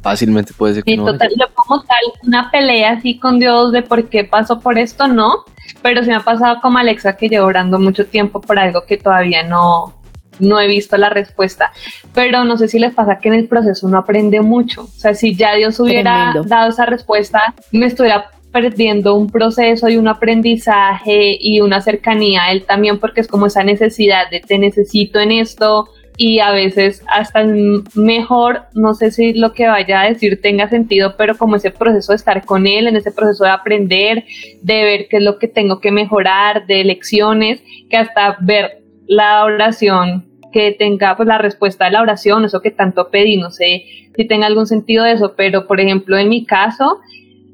Fácilmente 0.01 0.53
puede 0.53 0.75
ser 0.75 0.83
que 0.83 0.97
no 0.97 1.05
total, 1.05 1.29
haya. 1.35 1.47
como 1.53 1.81
tal, 1.83 1.99
una 2.23 2.49
pelea 2.49 2.93
así 2.93 3.19
con 3.19 3.39
Dios 3.39 3.71
de 3.71 3.83
por 3.83 4.09
qué 4.09 4.23
pasó 4.23 4.59
por 4.59 4.79
esto, 4.79 5.07
no, 5.07 5.45
pero 5.81 6.03
se 6.03 6.09
me 6.09 6.15
ha 6.15 6.21
pasado 6.21 6.59
como 6.61 6.79
Alexa 6.79 7.17
que 7.17 7.29
llevo 7.29 7.45
orando 7.45 7.79
mucho 7.79 8.05
tiempo 8.05 8.41
por 8.41 8.57
algo 8.57 8.85
que 8.85 8.97
todavía 8.97 9.43
no, 9.43 9.93
no 10.39 10.59
he 10.59 10.67
visto 10.67 10.97
la 10.97 11.09
respuesta. 11.09 11.71
Pero 12.13 12.43
no 12.43 12.57
sé 12.57 12.67
si 12.67 12.79
les 12.79 12.93
pasa 12.93 13.19
que 13.19 13.29
en 13.29 13.35
el 13.35 13.47
proceso 13.47 13.87
uno 13.87 13.99
aprende 13.99 14.41
mucho. 14.41 14.83
O 14.83 14.87
sea, 14.87 15.13
si 15.13 15.35
ya 15.35 15.53
Dios 15.55 15.79
hubiera 15.79 16.33
dado 16.45 16.69
esa 16.69 16.85
respuesta, 16.85 17.53
me 17.71 17.85
estuviera 17.85 18.31
perdiendo 18.51 19.15
un 19.15 19.29
proceso 19.29 19.87
y 19.87 19.97
un 19.97 20.07
aprendizaje 20.07 21.37
y 21.39 21.61
una 21.61 21.81
cercanía 21.81 22.43
a 22.43 22.51
Él 22.51 22.65
también, 22.65 22.99
porque 22.99 23.21
es 23.21 23.27
como 23.27 23.45
esa 23.45 23.63
necesidad 23.63 24.29
de 24.29 24.41
te 24.41 24.57
necesito 24.57 25.19
en 25.19 25.31
esto, 25.31 25.87
y 26.17 26.39
a 26.39 26.51
veces 26.51 27.03
hasta 27.07 27.43
mejor, 27.95 28.63
no 28.73 28.93
sé 28.93 29.11
si 29.11 29.33
lo 29.33 29.53
que 29.53 29.67
vaya 29.67 30.01
a 30.01 30.09
decir 30.09 30.41
tenga 30.41 30.69
sentido, 30.69 31.15
pero 31.17 31.37
como 31.37 31.55
ese 31.55 31.71
proceso 31.71 32.11
de 32.11 32.17
estar 32.17 32.45
con 32.45 32.67
él, 32.67 32.87
en 32.87 32.95
ese 32.95 33.11
proceso 33.11 33.43
de 33.43 33.51
aprender, 33.51 34.25
de 34.61 34.83
ver 34.83 35.07
qué 35.09 35.17
es 35.17 35.23
lo 35.23 35.39
que 35.39 35.47
tengo 35.47 35.79
que 35.79 35.91
mejorar, 35.91 36.67
de 36.67 36.83
lecciones, 36.83 37.63
que 37.89 37.97
hasta 37.97 38.37
ver 38.41 38.83
la 39.07 39.43
oración 39.43 40.25
que 40.51 40.73
tenga 40.73 41.15
pues 41.15 41.27
la 41.27 41.37
respuesta 41.37 41.85
de 41.85 41.91
la 41.91 42.01
oración, 42.01 42.45
eso 42.45 42.61
que 42.61 42.71
tanto 42.71 43.09
pedí, 43.09 43.37
no 43.37 43.51
sé 43.51 43.85
si 44.15 44.25
tenga 44.25 44.47
algún 44.47 44.67
sentido 44.67 45.05
eso, 45.05 45.33
pero 45.35 45.67
por 45.67 45.79
ejemplo 45.79 46.17
en 46.17 46.29
mi 46.29 46.45
caso, 46.45 46.99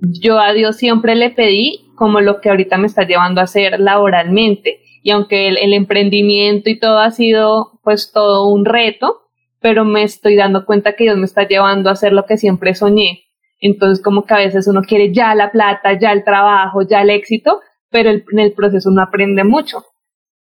yo 0.01 0.39
a 0.39 0.53
Dios 0.53 0.75
siempre 0.75 1.15
le 1.15 1.29
pedí 1.29 1.85
como 1.95 2.21
lo 2.21 2.41
que 2.41 2.49
ahorita 2.49 2.77
me 2.77 2.87
está 2.87 3.03
llevando 3.03 3.41
a 3.41 3.45
hacer 3.45 3.79
laboralmente 3.79 4.81
y 5.03 5.11
aunque 5.11 5.47
el, 5.47 5.73
emprendimiento 5.73 6.69
y 6.69 6.79
todo 6.79 6.99
ha 6.99 7.11
sido 7.11 7.79
pues 7.83 8.11
todo 8.11 8.49
un 8.49 8.65
reto, 8.65 9.21
pero 9.59 9.85
me 9.85 10.03
estoy 10.03 10.35
dando 10.35 10.65
cuenta 10.65 10.95
que 10.95 11.05
Dios 11.05 11.17
me 11.17 11.25
está 11.25 11.47
llevando 11.47 11.89
a 11.89 11.93
hacer 11.93 12.13
lo 12.13 12.25
que 12.25 12.37
siempre 12.37 12.75
soñé. 12.75 13.23
Entonces 13.59 14.03
como 14.03 14.25
que 14.25 14.33
a 14.33 14.37
veces 14.37 14.67
uno 14.67 14.81
quiere 14.81 15.13
ya 15.13 15.33
la 15.35 15.51
plata, 15.51 15.97
ya 15.99 16.11
el 16.11 16.23
trabajo, 16.23 16.81
ya 16.87 17.01
el 17.01 17.09
éxito, 17.09 17.61
pero 17.89 18.11
en 18.11 18.39
el 18.39 18.53
proceso 18.53 18.89
uno 18.89 19.01
aprende 19.01 19.43
mucho. 19.43 19.83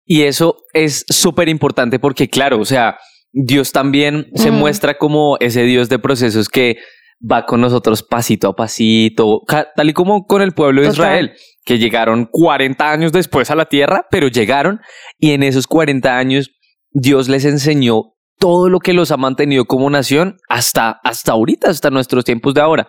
Y 0.06 0.24
eso 0.24 0.58
es 0.74 1.06
súper 1.10 1.50
importante 1.50 2.00
porque 2.00 2.30
claro, 2.30 2.60
o 2.60 2.66
sea, 2.66 2.98
Dios 3.32 3.72
también 3.72 4.28
se 4.36 4.52
muestra 4.52 4.98
como 4.98 5.38
ese 5.40 5.64
Dios 5.64 5.90
de 5.90 6.00
procesos 6.00 6.50
que 6.50 6.78
va 7.20 7.46
con 7.46 7.62
nosotros 7.62 8.04
pasito 8.04 8.50
a 8.50 8.56
pasito, 8.56 9.42
tal 9.76 9.90
y 9.90 9.94
como 9.94 10.26
con 10.26 10.42
el 10.42 10.54
pueblo 10.54 10.82
de 10.82 10.90
Israel 10.90 11.34
que 11.68 11.78
llegaron 11.78 12.30
40 12.32 12.90
años 12.90 13.12
después 13.12 13.52
a 13.52 13.56
la 13.56 13.66
tierra, 13.66 14.08
pero 14.10 14.30
llegaron 14.30 14.80
y 15.20 15.34
en 15.34 15.44
esos 15.44 15.68
40 15.68 16.18
años 16.18 16.52
Dios 16.92 17.28
les 17.28 17.44
enseñó 17.44 18.14
todo 18.40 18.70
lo 18.70 18.80
que 18.80 18.94
los 18.94 19.12
ha 19.12 19.18
mantenido 19.18 19.66
como 19.66 19.90
nación 19.90 20.38
hasta, 20.48 21.02
hasta 21.04 21.34
ahorita, 21.34 21.70
hasta 21.70 21.90
nuestros 21.90 22.24
tiempos 22.24 22.54
de 22.54 22.62
ahora. 22.62 22.88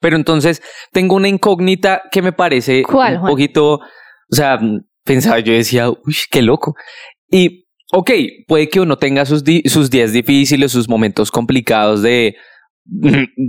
Pero 0.00 0.14
entonces 0.14 0.62
tengo 0.92 1.16
una 1.16 1.26
incógnita 1.26 2.02
que 2.12 2.22
me 2.22 2.30
parece 2.30 2.84
un 2.86 3.26
poquito, 3.26 3.74
o 3.74 3.80
sea, 4.30 4.60
pensaba, 5.04 5.40
yo 5.40 5.52
decía, 5.52 5.90
uy, 5.90 6.16
qué 6.30 6.40
loco. 6.42 6.76
Y, 7.28 7.66
ok, 7.92 8.12
puede 8.46 8.68
que 8.68 8.78
uno 8.78 8.96
tenga 8.96 9.26
sus, 9.26 9.42
sus 9.64 9.90
días 9.90 10.12
difíciles, 10.12 10.70
sus 10.70 10.88
momentos 10.88 11.32
complicados 11.32 12.02
de, 12.02 12.36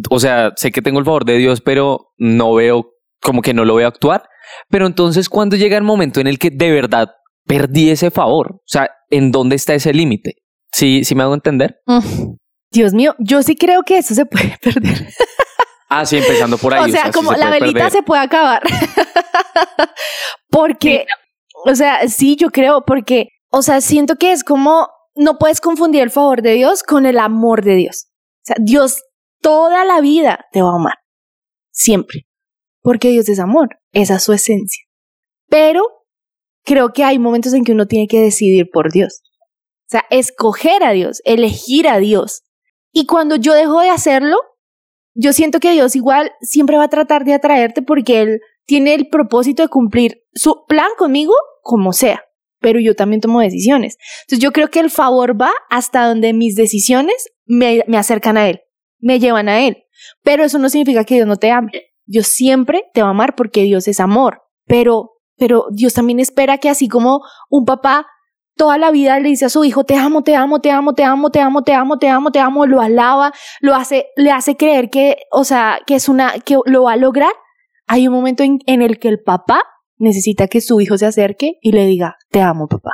o 0.09 0.19
sea, 0.19 0.53
sé 0.55 0.71
que 0.71 0.81
tengo 0.81 0.97
el 0.97 1.05
favor 1.05 1.23
de 1.23 1.37
Dios, 1.37 1.61
pero 1.61 2.13
no 2.17 2.55
veo, 2.55 2.93
como 3.21 3.43
que 3.43 3.53
no 3.53 3.63
lo 3.63 3.75
veo 3.75 3.87
actuar. 3.87 4.23
Pero 4.69 4.85
entonces, 4.85 5.29
cuando 5.29 5.55
llega 5.55 5.77
el 5.77 5.83
momento 5.83 6.19
en 6.19 6.27
el 6.27 6.39
que 6.39 6.49
de 6.49 6.71
verdad 6.71 7.09
perdí 7.49 7.89
ese 7.89 8.11
favor? 8.11 8.57
O 8.57 8.67
sea, 8.67 8.91
¿en 9.09 9.31
dónde 9.31 9.55
está 9.55 9.73
ese 9.73 9.91
límite? 9.91 10.35
¿Sí, 10.71 11.03
¿Sí 11.03 11.15
me 11.15 11.23
hago 11.23 11.33
entender? 11.33 11.79
Mm. 11.87 12.35
Dios 12.71 12.93
mío, 12.93 13.15
yo 13.17 13.41
sí 13.41 13.55
creo 13.55 13.81
que 13.81 13.97
eso 13.97 14.13
se 14.13 14.25
puede 14.25 14.55
perder. 14.61 15.07
Ah, 15.89 16.05
sí, 16.05 16.17
empezando 16.17 16.59
por 16.59 16.75
ahí. 16.75 16.91
O 16.91 16.93
sea, 16.93 17.11
como 17.11 17.33
la 17.33 17.49
velita 17.49 17.89
se 17.89 18.03
puede 18.03 18.21
acabar. 18.21 18.61
porque, 20.51 21.07
o 21.65 21.73
sea, 21.73 22.07
sí, 22.07 22.35
yo 22.35 22.51
creo, 22.51 22.83
porque, 22.85 23.29
o 23.49 23.63
sea, 23.63 23.81
siento 23.81 24.15
que 24.17 24.31
es 24.31 24.43
como, 24.43 24.87
no 25.15 25.39
puedes 25.39 25.59
confundir 25.59 26.03
el 26.03 26.11
favor 26.11 26.43
de 26.43 26.53
Dios 26.53 26.83
con 26.83 27.07
el 27.07 27.17
amor 27.17 27.63
de 27.63 27.73
Dios. 27.75 28.09
O 28.11 28.45
sea, 28.45 28.55
Dios 28.59 29.01
toda 29.41 29.83
la 29.85 29.99
vida 29.99 30.45
te 30.51 30.61
va 30.61 30.69
a 30.69 30.75
amar. 30.75 30.99
Siempre 31.71 32.29
porque 32.81 33.09
Dios 33.09 33.29
es 33.29 33.39
amor, 33.39 33.78
esa 33.93 34.15
es 34.15 34.23
su 34.23 34.33
esencia. 34.33 34.83
Pero 35.49 35.83
creo 36.63 36.93
que 36.93 37.03
hay 37.03 37.19
momentos 37.19 37.53
en 37.53 37.63
que 37.63 37.71
uno 37.71 37.87
tiene 37.87 38.07
que 38.07 38.21
decidir 38.21 38.69
por 38.71 38.91
Dios. 38.91 39.21
O 39.87 39.91
sea, 39.91 40.05
escoger 40.11 40.83
a 40.83 40.91
Dios, 40.91 41.21
elegir 41.25 41.87
a 41.87 41.97
Dios. 41.97 42.43
Y 42.91 43.05
cuando 43.05 43.35
yo 43.35 43.53
dejo 43.53 43.81
de 43.81 43.89
hacerlo, 43.89 44.37
yo 45.15 45.33
siento 45.33 45.59
que 45.59 45.71
Dios 45.71 45.95
igual 45.95 46.31
siempre 46.41 46.77
va 46.77 46.83
a 46.83 46.89
tratar 46.89 47.25
de 47.25 47.33
atraerte 47.33 47.81
porque 47.81 48.21
Él 48.21 48.39
tiene 48.65 48.93
el 48.93 49.09
propósito 49.09 49.63
de 49.63 49.69
cumplir 49.69 50.21
su 50.33 50.65
plan 50.67 50.89
conmigo 50.97 51.33
como 51.63 51.91
sea. 51.91 52.23
Pero 52.61 52.79
yo 52.79 52.95
también 52.95 53.21
tomo 53.21 53.39
decisiones. 53.41 53.97
Entonces 54.21 54.43
yo 54.43 54.51
creo 54.51 54.69
que 54.69 54.79
el 54.79 54.91
favor 54.91 55.41
va 55.41 55.51
hasta 55.69 56.05
donde 56.05 56.33
mis 56.33 56.55
decisiones 56.55 57.29
me, 57.45 57.83
me 57.87 57.97
acercan 57.97 58.37
a 58.37 58.47
Él, 58.47 58.61
me 58.99 59.19
llevan 59.19 59.49
a 59.49 59.65
Él. 59.65 59.85
Pero 60.23 60.43
eso 60.43 60.59
no 60.59 60.69
significa 60.69 61.03
que 61.03 61.15
Dios 61.15 61.27
no 61.27 61.37
te 61.37 61.51
ame. 61.51 61.71
Dios 62.09 62.27
siempre 62.27 62.85
te 62.91 63.03
va 63.03 63.09
a 63.09 63.11
amar 63.11 63.35
porque 63.35 63.63
Dios 63.63 63.87
es 63.87 63.99
amor, 63.99 64.41
pero, 64.65 65.11
pero 65.37 65.67
Dios 65.71 65.93
también 65.93 66.19
espera 66.19 66.57
que 66.57 66.67
así 66.67 66.87
como 66.87 67.21
un 67.51 67.65
papá 67.65 68.07
toda 68.57 68.79
la 68.79 68.89
vida 68.89 69.19
le 69.19 69.29
dice 69.29 69.45
a 69.45 69.49
su 69.49 69.63
hijo, 69.63 69.83
te 69.83 69.95
amo, 69.95 70.23
te 70.23 70.35
amo, 70.35 70.59
te 70.59 70.71
amo, 70.71 70.95
te 70.95 71.03
amo, 71.03 71.29
te 71.29 71.39
amo, 71.39 71.63
te 71.63 71.71
amo, 71.71 71.97
te 71.99 72.09
amo, 72.09 72.31
te 72.31 72.39
amo, 72.39 72.65
lo 72.65 72.81
alaba, 72.81 73.31
lo 73.61 73.75
hace, 73.75 74.07
le 74.15 74.31
hace 74.31 74.57
creer 74.57 74.89
que, 74.89 75.17
o 75.31 75.43
sea, 75.43 75.79
que 75.85 75.93
es 75.93 76.09
una, 76.09 76.33
que 76.43 76.57
lo 76.65 76.83
va 76.83 76.93
a 76.93 76.97
lograr. 76.97 77.31
Hay 77.85 78.07
un 78.07 78.13
momento 78.15 78.41
en, 78.41 78.57
en 78.65 78.81
el 78.81 78.97
que 78.97 79.07
el 79.07 79.21
papá 79.21 79.61
necesita 79.97 80.47
que 80.47 80.61
su 80.61 80.81
hijo 80.81 80.97
se 80.97 81.05
acerque 81.05 81.53
y 81.61 81.73
le 81.73 81.85
diga, 81.85 82.15
te 82.31 82.41
amo, 82.41 82.67
papá. 82.67 82.93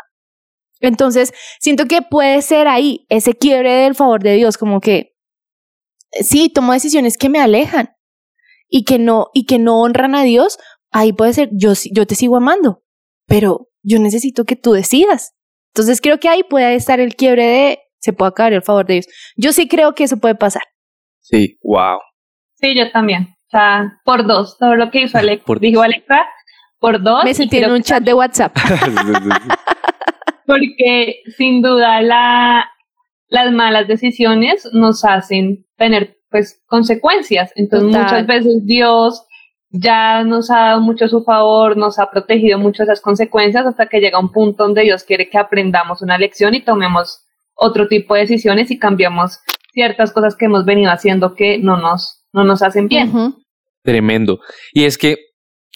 Entonces, 0.82 1.34
siento 1.62 1.86
que 1.86 2.02
puede 2.02 2.42
ser 2.42 2.68
ahí 2.68 3.06
ese 3.08 3.34
quiebre 3.34 3.72
del 3.72 3.96
favor 3.96 4.22
de 4.22 4.36
Dios, 4.36 4.58
como 4.58 4.82
que 4.82 5.16
sí, 6.12 6.50
tomo 6.50 6.74
decisiones 6.74 7.18
que 7.18 7.30
me 7.30 7.40
alejan 7.40 7.95
y 8.70 8.84
que 8.84 9.00
no 9.00 9.28
y 9.34 9.46
que 9.46 9.60
no 9.60 9.82
honran 9.82 10.16
a 10.16 10.24
Dios, 10.24 10.58
ahí 10.92 11.14
puede 11.14 11.34
ser 11.34 11.50
yo 11.52 11.74
yo 11.92 12.06
te 12.06 12.16
sigo 12.16 12.38
amando, 12.38 12.84
pero 13.28 13.70
yo 13.84 14.00
necesito 14.00 14.46
que 14.46 14.56
tú 14.56 14.74
decidas. 14.74 15.34
Entonces, 15.74 16.00
creo 16.00 16.20
que 16.20 16.30
ahí 16.30 16.44
puede 16.44 16.76
estar 16.76 17.00
el 17.00 17.16
quiebre 17.16 17.46
de 17.46 17.80
se 18.00 18.14
puede 18.14 18.30
acabar 18.30 18.54
el 18.54 18.62
favor 18.62 18.86
de 18.86 18.94
Dios. 18.96 19.08
Yo 19.36 19.52
sí 19.52 19.68
creo 19.68 19.94
que 19.94 20.06
eso 20.06 20.18
puede 20.18 20.36
pasar. 20.36 20.62
Sí, 21.20 21.58
wow. 21.64 21.98
Sí, 22.54 22.76
yo 22.76 22.92
también. 22.92 23.24
O 23.24 23.50
sea, 23.50 24.00
por 24.06 24.26
dos, 24.26 24.58
todo 24.58 24.76
lo 24.76 24.92
que 24.92 25.02
hizo 25.02 25.18
Alex, 25.18 25.44
dijo 25.60 25.82
Alexa, 25.82 26.26
por 26.80 27.02
dos. 27.02 27.24
Me 27.24 27.34
sentí 27.34 27.58
en 27.58 27.72
un 27.72 27.82
chat 27.82 28.04
de 28.04 28.14
WhatsApp. 28.14 28.56
Porque 30.46 31.24
sin 31.36 31.62
duda 31.62 32.02
la, 32.02 32.70
las 33.28 33.52
malas 33.52 33.88
decisiones 33.88 34.70
nos 34.72 35.04
hacen 35.04 35.66
tener 35.76 36.15
pues 36.36 36.62
consecuencias. 36.66 37.54
Entonces 37.56 37.88
muchas 37.88 38.28
veces 38.28 38.66
Dios 38.66 39.26
ya 39.70 40.22
nos 40.26 40.52
ha 40.52 40.60
dado 40.60 40.82
mucho 40.82 41.08
su 41.08 41.24
favor, 41.24 41.78
nos 41.78 41.98
ha 41.98 42.12
protegido 42.12 42.60
mucho 42.60 42.84
esas 42.84 43.00
consecuencias 43.00 43.66
hasta 43.66 43.86
que 43.86 44.02
llega 44.02 44.20
un 44.20 44.34
punto 44.34 44.66
donde 44.66 44.82
Dios 44.82 45.06
quiere 45.06 45.30
que 45.30 45.38
aprendamos 45.38 46.02
una 46.02 46.18
lección 46.18 46.54
y 46.54 46.62
tomemos 46.62 47.26
otro 47.56 47.88
tipo 47.88 48.16
de 48.16 48.22
decisiones 48.22 48.70
y 48.70 48.78
cambiamos 48.78 49.40
ciertas 49.72 50.12
cosas 50.12 50.36
que 50.36 50.44
hemos 50.44 50.66
venido 50.66 50.92
haciendo 50.92 51.36
que 51.36 51.58
no 51.58 51.78
nos, 51.78 52.26
no 52.34 52.44
nos 52.44 52.62
hacen 52.62 52.90
bien. 52.90 53.14
Tremendo. 53.82 54.40
Y 54.74 54.84
es 54.84 54.98
que 54.98 55.16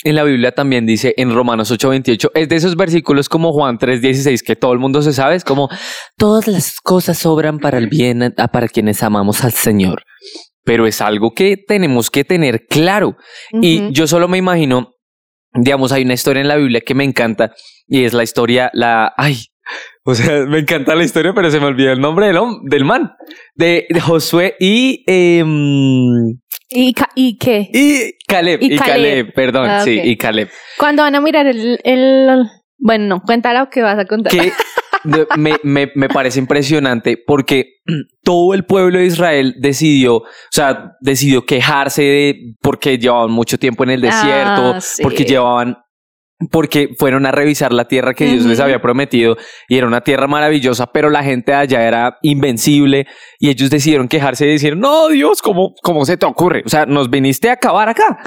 en 0.04 0.15
la 0.15 0.24
Biblia 0.24 0.52
también 0.52 0.86
dice 0.86 1.13
en 1.17 1.34
Romanos 1.34 1.72
8:28, 1.72 2.32
es 2.34 2.50
de 2.50 2.56
esos 2.56 2.76
versículos 2.76 3.28
como 3.30 3.54
Juan 3.54 3.78
3:16 3.78 4.43
que 4.43 4.56
todo 4.56 4.74
el 4.74 4.80
mundo 4.80 5.02
se 5.02 5.13
sabe, 5.13 5.36
es 5.36 5.43
como 5.43 5.69
todas 6.17 6.48
las 6.48 6.80
cosas 6.80 7.17
sobran 7.17 7.60
para 7.60 7.78
el 7.78 7.88
bien 7.88 8.34
para 8.52 8.67
quienes 8.67 9.04
amamos 9.04 9.43
al 9.43 9.52
Señor. 9.52 10.04
Pero 10.69 10.86
es 10.86 11.01
algo 11.01 11.34
que 11.34 11.58
tenemos 11.58 12.12
que 12.12 12.23
tener 12.23 12.67
claro. 12.67 13.17
Y 13.60 13.91
yo 13.91 14.05
solo 14.05 14.27
me 14.27 14.38
imagino, 14.38 14.91
digamos, 15.51 15.91
hay 15.91 16.03
una 16.03 16.13
historia 16.13 16.41
en 16.41 16.47
la 16.47 16.58
Biblia 16.58 16.82
que 16.82 16.93
me 16.93 17.03
encanta 17.03 17.55
y 17.88 18.03
es 18.03 18.13
la 18.13 18.21
historia, 18.21 18.69
la, 18.73 19.12
ay, 19.17 19.45
o 20.03 20.13
sea, 20.13 20.45
me 20.47 20.60
encanta 20.60 20.93
la 20.93 21.03
historia, 21.03 21.34
pero 21.34 21.49
se 21.49 21.60
me 21.60 21.65
olvidó 21.65 21.91
el 21.91 21.99
nombre 21.99 22.27
del, 22.27 22.38
del 22.65 22.86
man, 22.86 23.13
de, 23.55 23.88
Josué 23.99 24.58
y... 24.60 25.03
Em, 25.08 26.38
¿Y, 26.69 26.93
¿Y 27.15 27.38
qué? 27.39 27.67
Y 27.73 28.12
Caleb, 28.27 28.62
y, 28.62 28.77
Caleb. 28.77 29.34
perdón, 29.34 29.71
ah, 29.71 29.82
sí, 29.84 29.99
y 30.03 30.17
Caleb. 30.17 30.51
Cuando 30.77 31.01
van 31.01 31.15
a 31.15 31.19
mirar 31.19 31.47
el, 31.47 31.79
el... 31.84 32.45
Bueno, 32.77 33.08
no, 33.08 33.21
cuéntalo 33.23 33.71
que 33.71 33.82
vas 33.82 33.97
a 33.97 34.05
contar. 34.05 34.32
Que 34.32 34.51
me, 35.03 35.55
me, 35.63 35.91
me, 35.95 36.09
parece 36.09 36.39
impresionante 36.39 37.17
porque 37.25 37.77
todo 38.23 38.53
el 38.53 38.65
pueblo 38.65 38.99
de 38.99 39.05
Israel 39.05 39.55
decidió, 39.59 40.17
o 40.17 40.25
sea, 40.51 40.93
decidió 41.01 41.45
quejarse 41.45 42.01
de 42.01 42.35
porque 42.62 42.97
llevaban 42.97 43.31
mucho 43.31 43.57
tiempo 43.57 43.83
en 43.83 43.91
el 43.91 44.01
desierto, 44.01 44.75
ah, 44.75 44.79
porque 45.01 45.25
llevaban 45.25 45.77
porque 46.51 46.95
fueron 46.97 47.25
a 47.25 47.31
revisar 47.31 47.73
la 47.73 47.85
tierra 47.85 48.13
que 48.13 48.25
Dios 48.25 48.45
les 48.45 48.62
había 48.62 48.81
prometido 48.81 49.35
y 49.67 49.77
era 49.77 49.88
una 49.88 50.01
tierra 50.01 50.25
maravillosa, 50.25 50.88
pero 50.88 51.09
la 51.09 51.21
gente 51.21 51.51
de 51.51 51.57
allá 51.57 51.85
era 51.85 52.17
invencible 52.21 53.07
y 53.39 53.49
ellos 53.49 53.69
decidieron 53.69 54.07
quejarse 54.07 54.45
y 54.45 54.51
decir, 54.51 54.77
no, 54.77 55.09
Dios, 55.09 55.41
¿cómo, 55.41 55.73
cómo 55.83 56.05
se 56.05 56.15
te 56.15 56.25
ocurre? 56.25 56.63
O 56.65 56.69
sea, 56.69 56.85
nos 56.85 57.09
viniste 57.09 57.49
a 57.49 57.53
acabar 57.53 57.89
acá. 57.89 58.19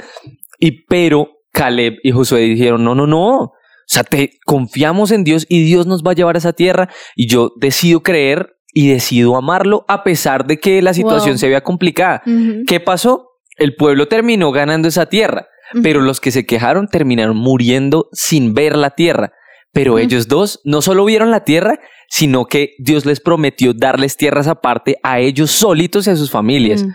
Y 0.59 0.85
pero 0.85 1.29
Caleb 1.51 1.95
y 2.03 2.11
Josué 2.11 2.41
dijeron, 2.41 2.83
no, 2.83 2.93
no, 2.93 3.07
no. 3.07 3.51
O 3.83 3.93
sea, 3.93 4.03
te 4.03 4.39
confiamos 4.45 5.11
en 5.11 5.23
Dios 5.23 5.45
y 5.49 5.63
Dios 5.63 5.87
nos 5.87 6.03
va 6.03 6.11
a 6.11 6.15
llevar 6.15 6.35
a 6.35 6.39
esa 6.39 6.53
tierra 6.53 6.89
y 7.15 7.27
yo 7.27 7.51
decido 7.59 8.01
creer 8.01 8.55
y 8.73 8.87
decido 8.87 9.35
amarlo 9.35 9.85
a 9.87 10.03
pesar 10.03 10.47
de 10.47 10.57
que 10.57 10.81
la 10.81 10.93
situación 10.93 11.37
se 11.37 11.49
vea 11.49 11.61
complicada. 11.61 12.23
¿Qué 12.65 12.79
pasó? 12.79 13.29
El 13.57 13.75
pueblo 13.75 14.07
terminó 14.07 14.51
ganando 14.51 14.87
esa 14.87 15.05
tierra 15.05 15.47
pero 15.81 16.01
los 16.01 16.19
que 16.19 16.31
se 16.31 16.45
quejaron 16.45 16.87
terminaron 16.87 17.37
muriendo 17.37 18.09
sin 18.11 18.53
ver 18.53 18.75
la 18.75 18.91
tierra. 18.91 19.33
Pero 19.71 19.97
ellos 19.97 20.27
dos 20.27 20.59
no 20.63 20.83
solo 20.83 21.03
vieron 21.05 21.31
la 21.31 21.45
tierra, 21.45 21.79
sino 22.07 22.45
que 22.45 22.75
Dios 22.77 23.05
les 23.05 23.19
prometió 23.19 23.73
darles 23.73 24.17
tierras 24.17 24.47
aparte 24.47 24.97
a 25.01 25.19
ellos 25.19 25.49
solitos 25.49 26.05
y 26.05 26.11
a 26.11 26.15
sus 26.15 26.29
familias. 26.29 26.85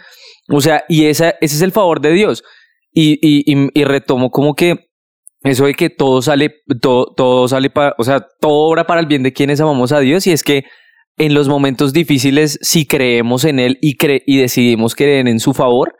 O 0.48 0.60
sea, 0.60 0.84
y 0.88 1.06
esa, 1.06 1.30
ese 1.40 1.56
es 1.56 1.62
el 1.62 1.72
favor 1.72 2.00
de 2.00 2.12
Dios. 2.12 2.44
Y, 2.92 3.18
y, 3.20 3.42
y, 3.74 3.84
retomo 3.84 4.30
como 4.30 4.54
que 4.54 4.87
eso 5.42 5.66
de 5.66 5.74
que 5.74 5.90
todo 5.90 6.20
sale, 6.22 6.52
todo, 6.80 7.12
todo 7.16 7.48
sale 7.48 7.70
para, 7.70 7.94
o 7.98 8.04
sea, 8.04 8.26
todo 8.40 8.68
obra 8.68 8.86
para 8.86 9.00
el 9.00 9.06
bien 9.06 9.22
de 9.22 9.32
quienes 9.32 9.60
amamos 9.60 9.92
a 9.92 10.00
Dios. 10.00 10.26
Y 10.26 10.32
es 10.32 10.42
que 10.42 10.64
en 11.16 11.34
los 11.34 11.48
momentos 11.48 11.92
difíciles, 11.92 12.58
si 12.62 12.86
creemos 12.86 13.44
en 13.44 13.58
Él 13.58 13.78
y, 13.80 13.96
cre 13.96 14.22
y 14.26 14.38
decidimos 14.38 14.94
creer 14.94 15.28
en 15.28 15.40
su 15.40 15.54
favor, 15.54 15.94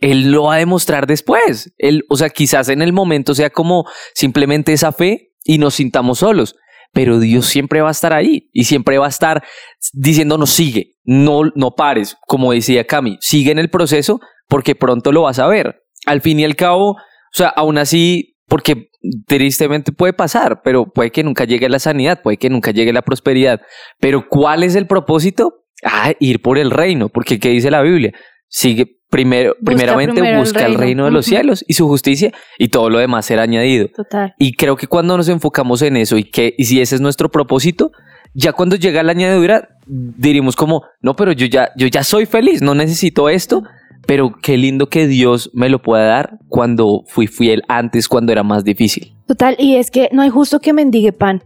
él 0.00 0.30
lo 0.30 0.44
va 0.44 0.56
a 0.56 0.58
demostrar 0.58 1.06
después. 1.06 1.72
Él, 1.78 2.04
o 2.08 2.16
sea, 2.16 2.28
quizás 2.28 2.68
en 2.68 2.82
el 2.82 2.92
momento 2.92 3.34
sea 3.34 3.50
como 3.50 3.86
simplemente 4.14 4.72
esa 4.72 4.92
fe 4.92 5.32
y 5.44 5.58
nos 5.58 5.74
sintamos 5.74 6.18
solos, 6.18 6.56
pero 6.92 7.18
Dios 7.18 7.46
siempre 7.46 7.80
va 7.80 7.88
a 7.88 7.92
estar 7.92 8.12
ahí 8.12 8.50
y 8.52 8.64
siempre 8.64 8.98
va 8.98 9.06
a 9.06 9.10
estar 9.10 9.44
diciéndonos 9.92 10.50
sigue, 10.50 10.94
no, 11.04 11.42
no 11.54 11.72
pares, 11.72 12.16
como 12.26 12.52
decía 12.52 12.86
Cami, 12.86 13.16
sigue 13.20 13.52
en 13.52 13.58
el 13.58 13.70
proceso 13.70 14.20
porque 14.48 14.74
pronto 14.74 15.12
lo 15.12 15.22
vas 15.22 15.38
a 15.38 15.46
ver. 15.46 15.82
Al 16.04 16.20
fin 16.20 16.40
y 16.40 16.44
al 16.44 16.56
cabo, 16.56 16.90
o 16.90 16.96
sea, 17.32 17.48
aún 17.48 17.78
así, 17.78 18.35
porque 18.48 18.90
tristemente 19.26 19.92
puede 19.92 20.12
pasar, 20.12 20.60
pero 20.62 20.86
puede 20.86 21.10
que 21.10 21.24
nunca 21.24 21.44
llegue 21.44 21.68
la 21.68 21.78
sanidad, 21.78 22.22
puede 22.22 22.36
que 22.36 22.50
nunca 22.50 22.70
llegue 22.70 22.92
la 22.92 23.02
prosperidad. 23.02 23.60
Pero 24.00 24.28
¿cuál 24.28 24.62
es 24.62 24.74
el 24.76 24.86
propósito? 24.86 25.64
Ah, 25.84 26.12
ir 26.20 26.40
por 26.40 26.58
el 26.58 26.70
reino, 26.70 27.08
porque 27.08 27.38
¿qué 27.38 27.50
dice 27.50 27.70
la 27.70 27.82
Biblia? 27.82 28.12
Sigue, 28.48 28.86
primero, 29.10 29.54
primeramente 29.64 30.36
busca 30.36 30.64
el 30.64 30.74
reino, 30.74 31.04
de 31.04 31.10
los 31.10 31.26
cielos 31.26 31.64
y 31.66 31.74
su 31.74 31.88
justicia 31.88 32.32
y 32.58 32.68
todo 32.68 32.88
lo 32.88 32.98
demás 32.98 33.26
será 33.26 33.42
añadido. 33.42 33.88
Total. 33.94 34.34
Y 34.38 34.54
creo 34.54 34.76
que 34.76 34.86
cuando 34.86 35.16
nos 35.16 35.28
enfocamos 35.28 35.82
en 35.82 35.96
eso 35.96 36.16
y 36.16 36.24
que 36.24 36.54
y 36.56 36.64
si 36.64 36.80
ese 36.80 36.94
es 36.94 37.00
nuestro 37.00 37.30
propósito, 37.30 37.90
ya 38.32 38.52
cuando 38.52 38.76
llega 38.76 39.02
la 39.02 39.12
añadidura 39.12 39.68
diríamos 39.86 40.56
como, 40.56 40.82
no, 41.00 41.14
pero 41.16 41.32
yo 41.32 41.46
ya 41.46 41.70
yo 41.76 41.86
ya 41.88 42.04
soy 42.04 42.26
feliz, 42.26 42.62
no 42.62 42.74
necesito 42.74 43.28
esto, 43.28 43.62
pero 44.06 44.32
qué 44.40 44.56
lindo 44.56 44.88
que 44.88 45.06
Dios 45.06 45.50
me 45.52 45.68
lo 45.68 45.82
pueda 45.82 46.04
dar 46.04 46.38
cuando 46.48 47.02
fui 47.06 47.26
fiel 47.26 47.62
antes 47.68 48.08
cuando 48.08 48.32
era 48.32 48.42
más 48.42 48.64
difícil. 48.64 49.14
Total, 49.26 49.56
y 49.58 49.76
es 49.76 49.90
que 49.90 50.08
no 50.12 50.22
hay 50.22 50.30
justo 50.30 50.60
que 50.60 50.72
mendigue 50.72 51.12
pan, 51.12 51.42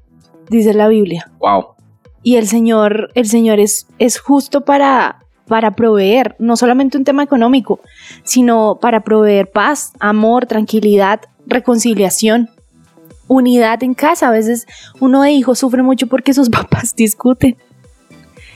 dice 0.49 0.75
la 0.75 0.89
Biblia. 0.89 1.31
Wow. 1.41 1.75
Y 2.23 2.37
el 2.37 2.47
Señor, 2.47 3.11
el 3.15 3.27
Señor 3.27 3.59
es, 3.61 3.87
es 3.99 4.19
justo 4.19 4.61
para 4.63 5.17
para 5.51 5.75
proveer 5.75 6.37
no 6.39 6.57
solamente 6.57 6.97
un 6.97 7.03
tema 7.03 7.25
económico, 7.25 7.81
sino 8.23 8.79
para 8.81 9.03
proveer 9.03 9.51
paz, 9.51 9.93
amor, 9.99 10.47
tranquilidad, 10.47 11.23
reconciliación, 11.45 12.51
unidad 13.27 13.83
en 13.83 13.95
casa. 13.95 14.29
A 14.29 14.31
veces 14.31 14.69
uno 15.01 15.23
de 15.23 15.33
hijos 15.33 15.59
sufre 15.59 15.83
mucho 15.83 16.07
porque 16.07 16.35
sus 16.35 16.51
papás 16.51 16.95
discuten. 16.95 17.57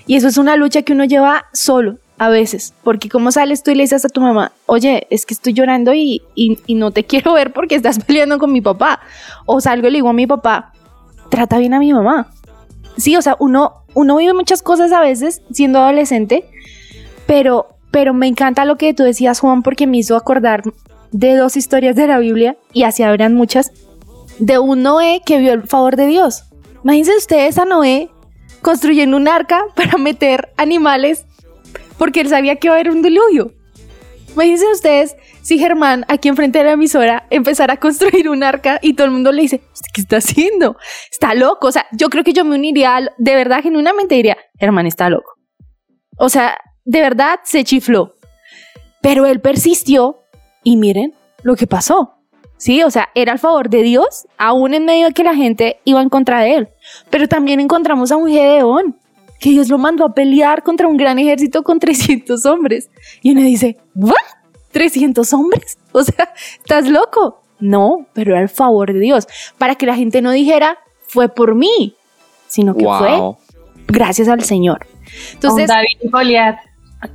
Y 0.07 0.15
eso 0.15 0.29
es 0.29 0.39
una 0.39 0.55
lucha 0.55 0.83
que 0.83 0.93
uno 0.93 1.05
lleva 1.05 1.47
solo 1.53 1.99
a 2.19 2.29
veces, 2.29 2.75
porque 2.85 3.09
como 3.09 3.33
sales 3.33 3.63
tú 3.63 3.71
y 3.71 3.75
le 3.75 3.83
dices 3.83 4.05
a 4.05 4.09
tu 4.09 4.21
mamá, 4.21 4.53
oye, 4.67 5.07
es 5.11 5.27
que 5.27 5.35
estoy 5.35 5.53
llorando 5.53 5.93
y, 5.95 6.23
y, 6.35 6.75
no 6.75 6.91
te 6.91 7.05
quiero 7.07 7.33
ver 7.33 7.53
porque 7.53 7.75
estás 7.75 7.99
peleando 7.99 8.39
con 8.39 8.53
mi 8.53 8.61
papá. 8.61 9.01
O 9.47 9.61
salgo 9.61 9.89
y 9.89 9.91
le 9.91 9.99
digo 9.99 10.09
a 10.09 10.13
mi 10.13 10.27
papá, 10.27 10.73
trata 11.29 11.59
bien 11.59 11.75
a 11.75 11.79
mi 11.79 11.93
mamá. 11.93 12.31
Sí, 12.97 13.17
o 13.17 13.23
sea, 13.23 13.37
uno, 13.41 13.85
uno 13.95 14.17
vive 14.17 14.35
muchas 14.35 14.63
cosas 14.63 14.93
a 14.93 15.01
veces 15.01 15.43
siendo 15.51 15.81
adolescente 15.81 16.49
pero, 17.27 17.69
pero 17.91 18.15
me 18.15 18.27
encanta 18.27 18.65
lo 18.65 18.77
que 18.77 18.95
tú 18.95 19.03
decías, 19.03 19.41
Juan, 19.41 19.63
porque 19.63 19.87
me 19.87 19.99
hizo 19.99 20.17
acordar 20.17 20.63
de 21.13 21.37
dos 21.37 21.57
historias 21.57 21.97
de 21.97 22.07
la 22.07 22.19
Biblia, 22.19 22.57
y 22.73 22.83
así 22.83 23.03
habrán 23.03 23.35
muchas, 23.35 23.73
de 24.39 24.59
un 24.59 24.83
Noé 24.83 25.23
que 25.25 25.39
vio 25.39 25.53
el 25.53 25.63
favor 25.63 25.97
de 25.97 26.07
Dios. 26.07 26.45
Imagínense 26.83 27.17
ustedes 27.17 27.59
a 27.59 27.65
Noé 27.65 28.11
construyendo 28.63 29.17
un 29.17 29.29
arca 29.29 29.63
para 29.75 29.97
meter 29.97 30.53
animales 30.57 31.25
porque 31.99 32.21
él 32.21 32.29
sabía 32.29 32.57
que 32.57 32.69
iba 32.69 32.75
a 32.75 32.79
haber 32.79 32.93
un 32.93 33.03
diluvio. 33.03 33.53
Imagínense 34.33 34.67
ustedes 34.73 35.17
si 35.45 35.59
Germán, 35.59 36.07
aquí 36.09 36.29
enfrente 36.29 36.59
de 36.59 36.65
la 36.65 36.73
emisora, 36.73 37.27
empezara 37.29 37.75
a 37.75 37.77
construir 37.77 38.31
un 38.31 38.43
arca 38.43 38.79
y 38.81 38.95
todo 38.95 39.07
el 39.07 39.13
mundo 39.13 39.31
le 39.31 39.43
dice, 39.43 39.61
¿qué 39.93 40.01
está 40.01 40.17
haciendo? 40.17 40.77
Está 41.11 41.35
loco. 41.35 41.69
O 41.69 41.73
sea, 41.73 41.87
yo 41.93 42.09
creo 42.09 42.25
que 42.25 42.33
yo 42.33 42.47
me 42.47 42.57
uniría, 42.57 43.13
de 43.19 43.35
verdad, 43.35 43.63
genuinamente 43.63 44.15
diría, 44.15 44.39
Germán 44.59 44.87
está 44.87 45.11
loco. 45.11 45.35
O 46.17 46.31
sea, 46.31 46.57
de 46.85 47.01
verdad 47.01 47.41
se 47.45 47.63
chifló. 47.63 48.15
Pero 49.03 49.27
él 49.27 49.41
persistió 49.41 50.23
y 50.63 50.79
miren 50.79 51.13
lo 51.43 51.57
que 51.57 51.67
pasó. 51.67 52.15
Sí, 52.57 52.83
o 52.83 52.91
sea, 52.91 53.11
era 53.15 53.33
al 53.33 53.39
favor 53.39 53.69
de 53.69 53.83
Dios, 53.83 54.27
aún 54.39 54.73
en 54.73 54.87
medio 54.87 55.09
de 55.09 55.13
que 55.13 55.25
la 55.25 55.35
gente 55.35 55.81
iba 55.85 56.01
en 56.01 56.09
contra 56.09 56.41
de 56.41 56.55
él. 56.55 56.69
Pero 57.11 57.29
también 57.29 57.61
encontramos 57.61 58.11
a 58.11 58.17
un 58.17 58.31
Gedeón, 58.31 58.99
que 59.41 59.51
Dios 59.51 59.69
lo 59.69 59.79
mandó 59.79 60.05
a 60.05 60.15
pelear 60.15 60.63
contra 60.63 60.89
un 60.89 60.97
gran 60.97 61.19
ejército 61.19 61.63
con 61.63 61.79
300 61.81 62.45
hombres. 62.47 62.91
Y 63.23 63.33
uno 63.33 63.43
dice, 63.43 63.77
¿what? 63.95 64.15
¿300 64.73 65.33
hombres? 65.33 65.79
O 65.93 66.03
sea, 66.03 66.33
¿estás 66.59 66.89
loco? 66.89 67.43
No, 67.61 68.07
pero 68.13 68.33
era 68.33 68.41
al 68.41 68.49
favor 68.49 68.93
de 68.93 68.99
Dios, 68.99 69.27
para 69.59 69.77
que 69.77 69.87
la 69.87 69.95
gente 69.95 70.21
no 70.21 70.33
dijera, 70.33 70.79
fue 71.07 71.29
por 71.29 71.55
mí, 71.55 71.95
sino 72.49 72.77
que 72.77 72.85
fue 72.85 73.21
gracias 73.87 74.29
al 74.29 74.43
Señor. 74.43 74.87
Entonces, 75.33 75.69
un 75.71 75.77
David 75.77 76.11
Goliat. 76.11 76.57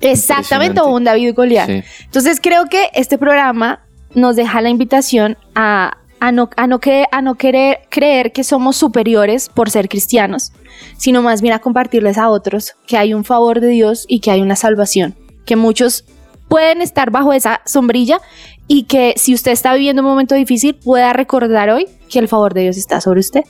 Exactamente, 0.01 0.81
un 0.81 1.03
David 1.03 1.33
Goliat. 1.35 1.69
Entonces 2.05 2.39
creo 2.41 2.65
que 2.67 2.89
este 2.93 3.17
programa 3.17 3.81
nos 4.13 4.35
deja 4.35 4.61
la 4.61 4.69
invitación 4.69 5.37
a, 5.55 5.98
no, 6.31 6.49
a, 6.55 6.67
no 6.67 6.79
que, 6.79 7.05
a 7.11 7.21
no 7.21 7.35
querer 7.35 7.81
creer 7.89 8.31
que 8.31 8.43
somos 8.43 8.75
superiores 8.77 9.49
por 9.49 9.69
ser 9.69 9.89
cristianos, 9.89 10.51
sino 10.97 11.21
más 11.21 11.41
bien 11.41 11.53
a 11.53 11.59
compartirles 11.59 12.17
a 12.17 12.29
otros 12.29 12.75
que 12.87 12.97
hay 12.97 13.13
un 13.13 13.23
favor 13.23 13.59
de 13.61 13.69
Dios 13.69 14.05
y 14.07 14.19
que 14.19 14.31
hay 14.31 14.41
una 14.41 14.55
salvación, 14.55 15.15
que 15.45 15.55
muchos 15.55 16.05
pueden 16.47 16.81
estar 16.81 17.11
bajo 17.11 17.31
esa 17.31 17.61
sombrilla 17.65 18.19
y 18.67 18.83
que 18.83 19.13
si 19.17 19.33
usted 19.33 19.51
está 19.51 19.73
viviendo 19.73 20.01
un 20.01 20.09
momento 20.09 20.35
difícil 20.35 20.75
pueda 20.75 21.13
recordar 21.13 21.69
hoy 21.69 21.87
que 22.09 22.19
el 22.19 22.27
favor 22.27 22.53
de 22.53 22.61
Dios 22.61 22.77
está 22.77 22.99
sobre 23.01 23.19
usted. 23.19 23.43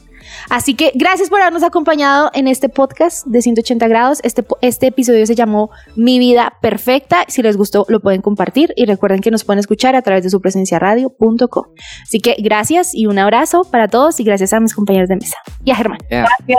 Así 0.50 0.74
que 0.74 0.92
gracias 0.96 1.30
por 1.30 1.42
habernos 1.42 1.64
acompañado 1.64 2.30
en 2.34 2.48
este 2.48 2.70
podcast 2.70 3.26
de 3.26 3.42
180 3.42 3.88
grados. 3.88 4.20
Este, 4.24 4.46
este 4.62 4.88
episodio 4.88 5.26
se 5.26 5.36
llamó 5.36 5.70
Mi 5.96 6.20
vida 6.20 6.54
perfecta. 6.62 7.26
Si 7.28 7.42
les 7.42 7.58
gustó, 7.58 7.86
lo 7.90 8.00
pueden 8.00 8.22
compartir 8.22 8.74
y 8.76 8.86
recuerden 8.86 9.22
que 9.22 9.32
nos 9.32 9.44
pueden 9.44 9.60
escuchar 9.60 9.96
a 9.96 10.02
través 10.02 10.24
de 10.24 10.30
su 10.30 10.42
presencia 10.42 10.80
radio.com. 10.80 11.66
Así 12.04 12.20
que 12.20 12.36
gracias 12.40 12.94
y 12.94 13.06
un 13.06 13.20
abrazo 13.20 13.64
para 13.64 13.88
todos 13.88 14.20
y 14.20 14.24
gracias 14.24 14.54
a 14.54 14.60
mis 14.60 14.74
compañeros 14.74 15.10
de 15.10 15.16
mesa 15.16 15.38
y 15.64 15.72
a 15.72 15.76
Germán. 15.76 16.00
Gracias. 16.10 16.58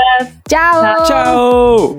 Chao. 0.49 1.07
Chao. 1.07 1.99